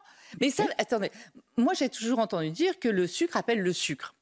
Mais 0.41 0.51
ça, 0.51 0.65
attendez, 0.79 1.11
moi 1.57 1.73
j'ai 1.75 1.89
toujours 1.89 2.19
entendu 2.19 2.51
dire 2.51 2.79
que 2.79 2.89
le 2.89 3.07
sucre 3.07 3.37
appelle 3.37 3.61
le 3.61 3.73
sucre. 3.73 4.15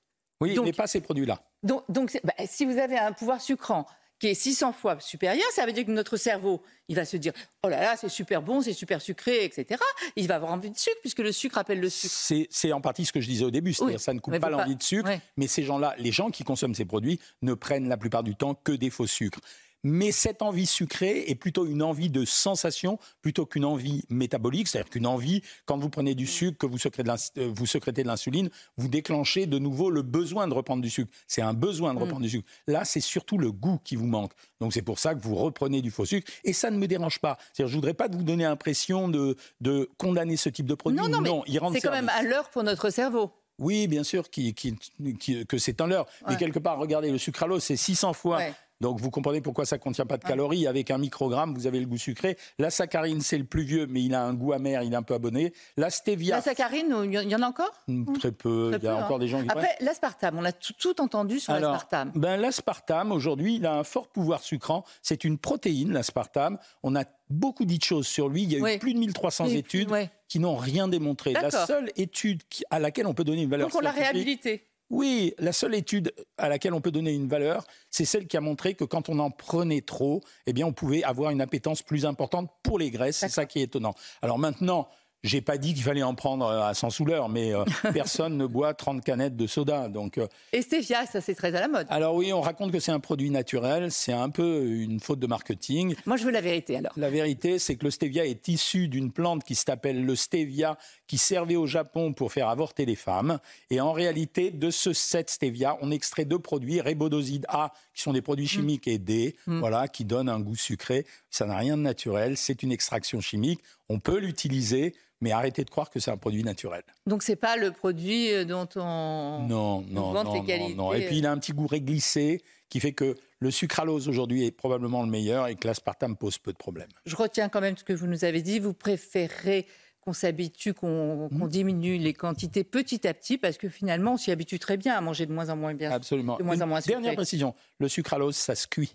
Oui, 0.43 0.59
mais 0.65 0.73
pas 0.73 0.87
ces 0.87 1.01
produits-là. 1.01 1.43
Donc, 1.63 1.85
donc 1.89 2.19
bah, 2.25 2.35
si 2.47 2.65
vous 2.65 2.79
avez 2.79 2.99
un 2.99 3.13
pouvoir 3.13 3.41
sucrant 3.41 3.87
qui 4.19 4.29
est 4.29 4.35
600 4.35 4.73
fois 4.73 5.01
supérieur, 5.01 5.47
ça 5.53 5.67
veut 5.67 5.73
dire 5.73 5.85
que 5.85 5.91
notre 5.91 6.17
cerveau, 6.17 6.63
il 6.87 6.95
va 6.95 7.05
se 7.05 7.17
dire 7.17 7.33
oh 7.65 7.69
là 7.69 7.81
là, 7.81 7.97
c'est 7.97 8.09
super 8.09 8.41
bon, 8.41 8.61
c'est 8.61 8.73
super 8.73 9.03
sucré, 9.03 9.45
etc. 9.45 9.81
Il 10.15 10.29
va 10.29 10.37
avoir 10.37 10.53
envie 10.53 10.71
de 10.71 10.79
sucre 10.79 10.99
puisque 11.01 11.19
le 11.19 11.33
sucre 11.33 11.59
appelle 11.59 11.81
le 11.81 11.91
sucre. 11.91 12.47
C'est 12.51 12.73
en 12.73 12.81
partie 12.81 13.05
ce 13.05 13.13
que 13.13 13.21
je 13.21 13.27
disais 13.27 13.45
au 13.45 13.51
début, 13.51 13.73
c'est-à-dire 13.73 14.01
ça 14.01 14.15
ne 14.15 14.21
coupe 14.21 14.39
pas 14.39 14.51
l'envie 14.51 14.77
de 14.77 14.83
sucre, 14.83 15.11
mais 15.37 15.49
ces 15.49 15.65
gens-là, 15.65 15.97
les 15.99 16.13
gens 16.13 16.31
qui 16.31 16.45
consomment 16.45 16.75
ces 16.75 16.85
produits, 16.85 17.19
ne 17.43 17.55
prennent 17.55 17.89
la 17.89 17.97
plupart 17.97 18.23
du 18.23 18.37
temps 18.37 18.55
que 18.55 18.73
des 18.73 18.91
faux 18.91 19.09
sucres. 19.09 19.41
Mais 19.85 20.13
cette 20.13 20.43
envie 20.43 20.67
sucrée 20.67 21.25
est 21.29 21.35
plutôt 21.35 21.67
une 21.67 21.83
envie 21.83 22.11
de 22.11 22.25
sensation 22.25 22.99
plutôt 23.21 23.47
qu'une 23.47 23.65
envie 23.65 24.05
métabolique. 24.09 24.69
C'est-à-dire 24.69 24.91
qu'une 24.91 25.07
envie, 25.07 25.43
quand 25.67 25.77
vous 25.77 25.91
prenez 25.91 26.15
du 26.15 26.27
sucre, 26.27 26.59
que 26.59 26.67
vous 26.67 26.79
euh, 26.79 27.67
sécrétez 27.67 28.03
de 28.03 28.09
l'insuline, 28.09 28.51
vous 28.77 28.89
déclenchez 28.89 29.47
de 29.47 29.59
nouveau 29.59 29.91
le 29.91 30.03
besoin 30.03 30.47
de 30.47 30.55
reprendre 30.55 30.83
du 30.83 30.91
sucre. 30.91 31.13
C'est 31.27 31.43
un 31.43 31.55
besoin 31.55 31.95
de 31.95 31.99
mm. 31.99 32.03
reprendre 32.03 32.23
du 32.23 32.31
sucre. 32.31 32.49
Là, 32.67 32.85
c'est 32.85 33.01
surtout 33.01 33.39
le 33.39 33.51
goût 33.51 33.79
qui 33.83 33.97
vous 33.97 34.07
manque. 34.07 34.33
Donc 34.61 34.73
c'est 34.73 34.83
pour 34.83 34.99
ça 34.99 35.15
que 35.15 35.21
vous 35.21 35.35
reprenez 35.35 35.83
du 35.83 35.91
faux 35.91 36.05
sucre. 36.05 36.31
Et 36.45 36.53
ça 36.53 36.71
ne 36.71 36.79
me 36.79 36.87
dérange 36.87 37.19
pas. 37.19 37.37
C'est-à-dire, 37.53 37.71
je 37.71 37.75
voudrais 37.77 37.95
pas 37.95 38.09
vous 38.09 38.23
donner 38.23 38.45
l'impression 38.45 39.09
de, 39.09 39.37
de 39.61 39.89
condamner 39.99 40.37
ce 40.37 40.49
type 40.49 40.67
de 40.67 40.75
produit. 40.75 40.99
Non, 40.99 41.09
non, 41.09 41.21
non 41.21 41.43
c'est 41.73 41.81
quand 41.81 41.91
même 41.91 42.11
à 42.11 42.23
l'heure 42.23 42.51
pour 42.51 42.63
notre 42.63 42.91
cerveau. 42.91 43.33
Oui, 43.59 43.87
bien 43.87 44.03
sûr, 44.03 44.29
que 44.31 45.59
c'est 45.59 45.81
un 45.81 45.87
leurre. 45.87 46.07
Mais 46.29 46.37
quelque 46.37 46.59
part, 46.59 46.79
regardez, 46.79 47.11
le 47.11 47.19
sucralose, 47.19 47.63
c'est 47.63 47.77
600 47.77 48.13
fois 48.13 48.41
donc 48.83 49.01
vous 49.01 49.11
comprenez 49.11 49.41
pourquoi 49.41 49.65
ça 49.65 49.77
ne 49.77 49.81
contient 49.81 50.05
pas 50.05 50.19
de 50.19 50.25
calories. 50.25 50.67
Avec 50.67 50.91
un 50.91 50.99
microgramme, 50.99 51.55
vous 51.55 51.67
avez 51.67 51.79
le 51.79 51.87
goût 51.87 51.97
sucré. 51.97 52.37
La 52.59 52.69
saccharine, 52.69 53.21
c'est 53.21 53.39
le 53.39 53.45
plus 53.45 53.63
vieux, 53.63 53.87
mais 53.89 54.03
il 54.03 54.13
a 54.13 54.25
un 54.25 54.35
goût 54.35 54.53
amer, 54.53 54.83
il 54.83 54.93
est 54.93 54.97
un 54.97 55.03
peu 55.03 55.15
abonné. 55.15 55.55
La 55.77 55.89
stevia. 55.89 56.37
La 56.37 56.43
saccharine, 56.43 56.95
il 57.05 57.13
y 57.13 57.35
en 57.37 57.43
a 57.43 57.47
encore 57.47 57.73
hmm, 57.87 58.13
Très 58.19 58.33
peu. 58.33 58.73
il 58.77 58.85
y 58.85 58.89
a 58.89 58.97
encore 58.97 59.17
hein. 59.17 59.19
des 59.21 59.29
gens 59.29 59.41
qui. 59.41 59.49
Après, 59.49 59.77
l'aspartame, 59.81 60.37
on 60.37 60.45
a 60.45 60.53
tout, 60.53 61.01
entendu 61.01 61.39
sur 61.39 61.53
l'aspartame. 61.53 62.11
Ben, 62.17 62.37
l'aspartame, 62.37 63.13
aujourd'hui, 63.13 63.57
il 63.57 63.67
a 63.67 63.75
un 63.75 63.85
fort 63.85 64.09
pouvoir 64.09 64.43
sucrant. 64.43 64.85
C'est 65.01 65.23
une 65.23 65.39
protéine, 65.39 65.93
l'aspartame. 65.93 66.59
On 66.83 66.97
a 66.97 67.05
beaucoup 67.31 67.65
dit 67.65 67.79
de 67.79 67.85
choses 67.85 68.09
sur 68.09 68.29
lui. 68.29 68.43
Il 68.43 68.53
y 68.53 68.57
a 68.57 68.75
eu 68.75 68.79
plus 68.81 68.95
de 68.95 68.99
1300 68.99 69.47
études 69.47 69.91
qui 70.27 70.41
n'ont 70.41 70.57
rien 70.57 70.89
démontré. 70.89 71.33
La 71.35 71.53
seule 71.53 71.91
étude 71.95 72.43
à 72.71 72.81
laquelle 72.81 73.07
on 73.07 73.15
peut 73.15 73.25
donner 73.25 73.43
une 73.43 73.51
valeur 73.51 73.69
Donc 73.69 73.77
on 73.77 73.81
l'a 73.81 73.93
réhabilité 73.93 74.67
oui, 74.91 75.35
la 75.39 75.53
seule 75.53 75.75
étude 75.75 76.13
à 76.37 76.49
laquelle 76.49 76.75
on 76.75 76.81
peut 76.81 76.91
donner 76.91 77.13
une 77.13 77.29
valeur, 77.29 77.65
c'est 77.91 78.05
celle 78.05 78.27
qui 78.27 78.37
a 78.37 78.41
montré 78.41 78.75
que 78.75 78.85
quand 78.85 79.09
on 79.09 79.19
en 79.19 79.31
prenait 79.31 79.81
trop, 79.81 80.21
eh 80.47 80.53
bien, 80.53 80.67
on 80.67 80.73
pouvait 80.73 81.03
avoir 81.03 81.31
une 81.31 81.41
appétence 81.41 81.83
plus 81.83 82.05
importante 82.05 82.51
pour 82.63 82.79
les 82.79 82.91
graisses. 82.91 83.17
C'est 83.17 83.29
ça 83.29 83.47
qui 83.47 83.61
est 83.61 83.63
étonnant. 83.63 83.95
Alors 84.21 84.39
maintenant, 84.39 84.89
J'ai 85.25 85.41
pas 85.41 85.57
dit 85.57 85.73
qu'il 85.73 85.85
fallait 85.85 86.03
en 86.03 86.17
prendre 86.17 86.45
euh, 86.47 86.65
à 86.65 86.75
100 86.75 86.91
sous 86.91 87.05
l'heure, 87.05 87.29
mais 87.29 87.55
euh, 87.55 87.65
personne 87.95 88.37
ne 88.37 88.45
boit 88.45 88.75
30 88.75 89.05
canettes 89.05 89.37
de 89.37 89.47
soda. 89.47 89.89
Donc, 89.89 90.19
euh, 90.19 90.27
Et 90.53 90.63
stevia, 90.63 91.07
ça 91.07 91.21
c'est 91.21 91.37
très 91.37 91.55
à 91.55 91.61
la 91.61 91.69
mode. 91.69 91.87
Alors 91.91 92.17
oui, 92.17 92.33
on 92.33 92.41
raconte 92.41 92.73
que 92.73 92.81
c'est 92.81 92.91
un 92.91 92.99
produit 92.99 93.31
naturel, 93.31 93.93
c'est 93.93 94.13
un 94.13 94.31
peu 94.31 94.65
une 94.65 94.99
faute 94.99 95.21
de 95.21 95.29
marketing. 95.29 95.95
Moi 96.07 96.17
je 96.17 96.25
veux 96.25 96.33
la 96.33 96.41
vérité 96.41 96.77
alors. 96.77 96.93
La 96.97 97.09
vérité, 97.09 97.61
c'est 97.61 97.77
que 97.77 97.85
le 97.85 97.93
stevia 97.93 98.27
est 98.27 98.49
issu 98.49 98.89
d'une 98.89 99.13
plante 99.13 99.45
qui 99.45 99.55
s'appelle 99.55 100.05
le 100.05 100.17
stevia, 100.17 100.77
qui 101.13 101.19
servait 101.19 101.57
au 101.57 101.67
Japon 101.67 102.15
pour 102.15 102.33
faire 102.33 102.49
avorter 102.49 102.87
les 102.87 102.95
femmes. 102.95 103.39
Et 103.69 103.83
en 103.83 103.93
réalité, 103.93 104.51
de 104.51 104.71
ce 104.71 104.95
set 104.95 105.29
stevia, 105.29 105.77
on 105.83 105.91
extrait 105.91 106.25
deux 106.25 106.39
produits, 106.39 106.81
rébodoside 106.81 107.45
A, 107.51 107.75
qui 107.93 108.01
sont 108.01 108.15
des 108.15 108.23
produits 108.23 108.47
mm. 108.47 108.49
chimiques, 108.49 108.89
et 108.89 108.97
D, 108.97 109.37
mm. 109.47 109.59
voilà, 109.59 109.89
qui 109.89 110.07
donnent 110.07 110.31
un 110.31 110.41
goût 110.41 110.57
sucré. 110.57 111.05
Ça 111.29 111.45
n'a 111.45 111.59
rien 111.59 111.77
de 111.77 111.83
naturel, 111.83 112.39
c'est 112.39 112.63
une 112.63 112.73
extraction 112.73 113.21
chimique. 113.21 113.61
On 113.91 113.99
peut 113.99 114.19
l'utiliser 114.19 114.95
mais 115.21 115.33
arrêtez 115.33 115.65
de 115.65 115.71
croire 115.71 115.91
que 115.91 116.01
c'est 116.01 116.11
un 116.11 116.17
produit 116.17 116.43
naturel. 116.43 116.83
Donc 117.07 117.23
c'est 117.23 117.37
pas 117.37 117.57
le 117.57 117.71
produit 117.71 118.33
euh, 118.33 118.45
dont 118.45 118.69
on 118.75 119.47
non 119.47 119.83
non 119.83 120.13
non, 120.13 120.25
non, 120.25 120.75
non, 120.75 120.95
Et 120.95 121.07
puis 121.07 121.19
il 121.19 121.27
a 121.27 121.31
un 121.31 121.39
petit 121.39 121.53
goût 121.53 121.69
réglissé 121.69 122.43
qui 122.71 122.81
fait 122.81 122.93
que 122.93 123.17
le 123.39 123.51
sucralose 123.53 124.09
aujourd'hui 124.09 124.47
est 124.47 124.51
probablement 124.51 125.03
le 125.03 125.11
meilleur 125.11 125.47
et 125.47 125.55
que 125.55 125.69
l'aspartame 125.69 126.17
pose 126.17 126.39
peu 126.39 126.53
de 126.53 126.57
problèmes. 126.57 126.89
Je 127.07 127.15
retiens 127.15 127.49
quand 127.49 127.61
même 127.61 127.77
ce 127.77 127.85
que 127.85 127.93
vous 127.93 128.09
nous 128.09 128.25
avez 128.25 128.43
dit. 128.43 128.59
Vous 128.59 128.75
préférez 128.75 129.69
qu'on 130.03 130.13
s'habitue, 130.13 130.75
qu'on 130.75 131.29
mmh. 131.31 131.49
diminue 131.49 131.97
les 131.97 132.13
quantités 132.13 132.65
petit 132.65 133.07
à 133.07 133.15
petit, 133.15 133.39
parce 133.39 133.57
que 133.57 133.69
finalement, 133.69 134.15
on 134.15 134.17
s'y 134.17 134.31
habitue 134.31 134.59
très 134.59 134.77
bien 134.77 134.95
à 134.95 135.01
manger 135.01 135.27
de 135.27 135.33
moins 135.33 135.49
en 135.49 135.57
moins 135.57 135.75
bien. 135.75 135.91
Absolument. 135.91 136.37
De 136.37 136.43
moins 136.43 136.61
en 136.61 136.67
moins 136.67 136.81
Dernière 136.81 137.15
précision, 137.15 137.55
le 137.79 137.89
sucralose, 137.89 138.37
ça 138.37 138.55
se 138.55 138.67
cuit. 138.67 138.95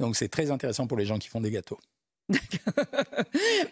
Donc 0.00 0.16
c'est 0.16 0.28
très 0.28 0.50
intéressant 0.50 0.86
pour 0.86 0.96
les 0.96 1.04
gens 1.04 1.18
qui 1.18 1.28
font 1.28 1.40
des 1.40 1.50
gâteaux. 1.50 1.78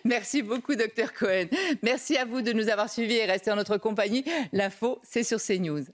Merci 0.04 0.42
beaucoup, 0.42 0.74
docteur 0.74 1.12
Cohen. 1.12 1.46
Merci 1.82 2.16
à 2.16 2.24
vous 2.24 2.42
de 2.42 2.52
nous 2.52 2.68
avoir 2.68 2.90
suivis 2.90 3.16
et 3.16 3.24
rester 3.26 3.50
en 3.52 3.56
notre 3.56 3.76
compagnie. 3.76 4.24
L'info, 4.52 5.00
c'est 5.02 5.22
sur 5.22 5.40
CNews. 5.40 5.84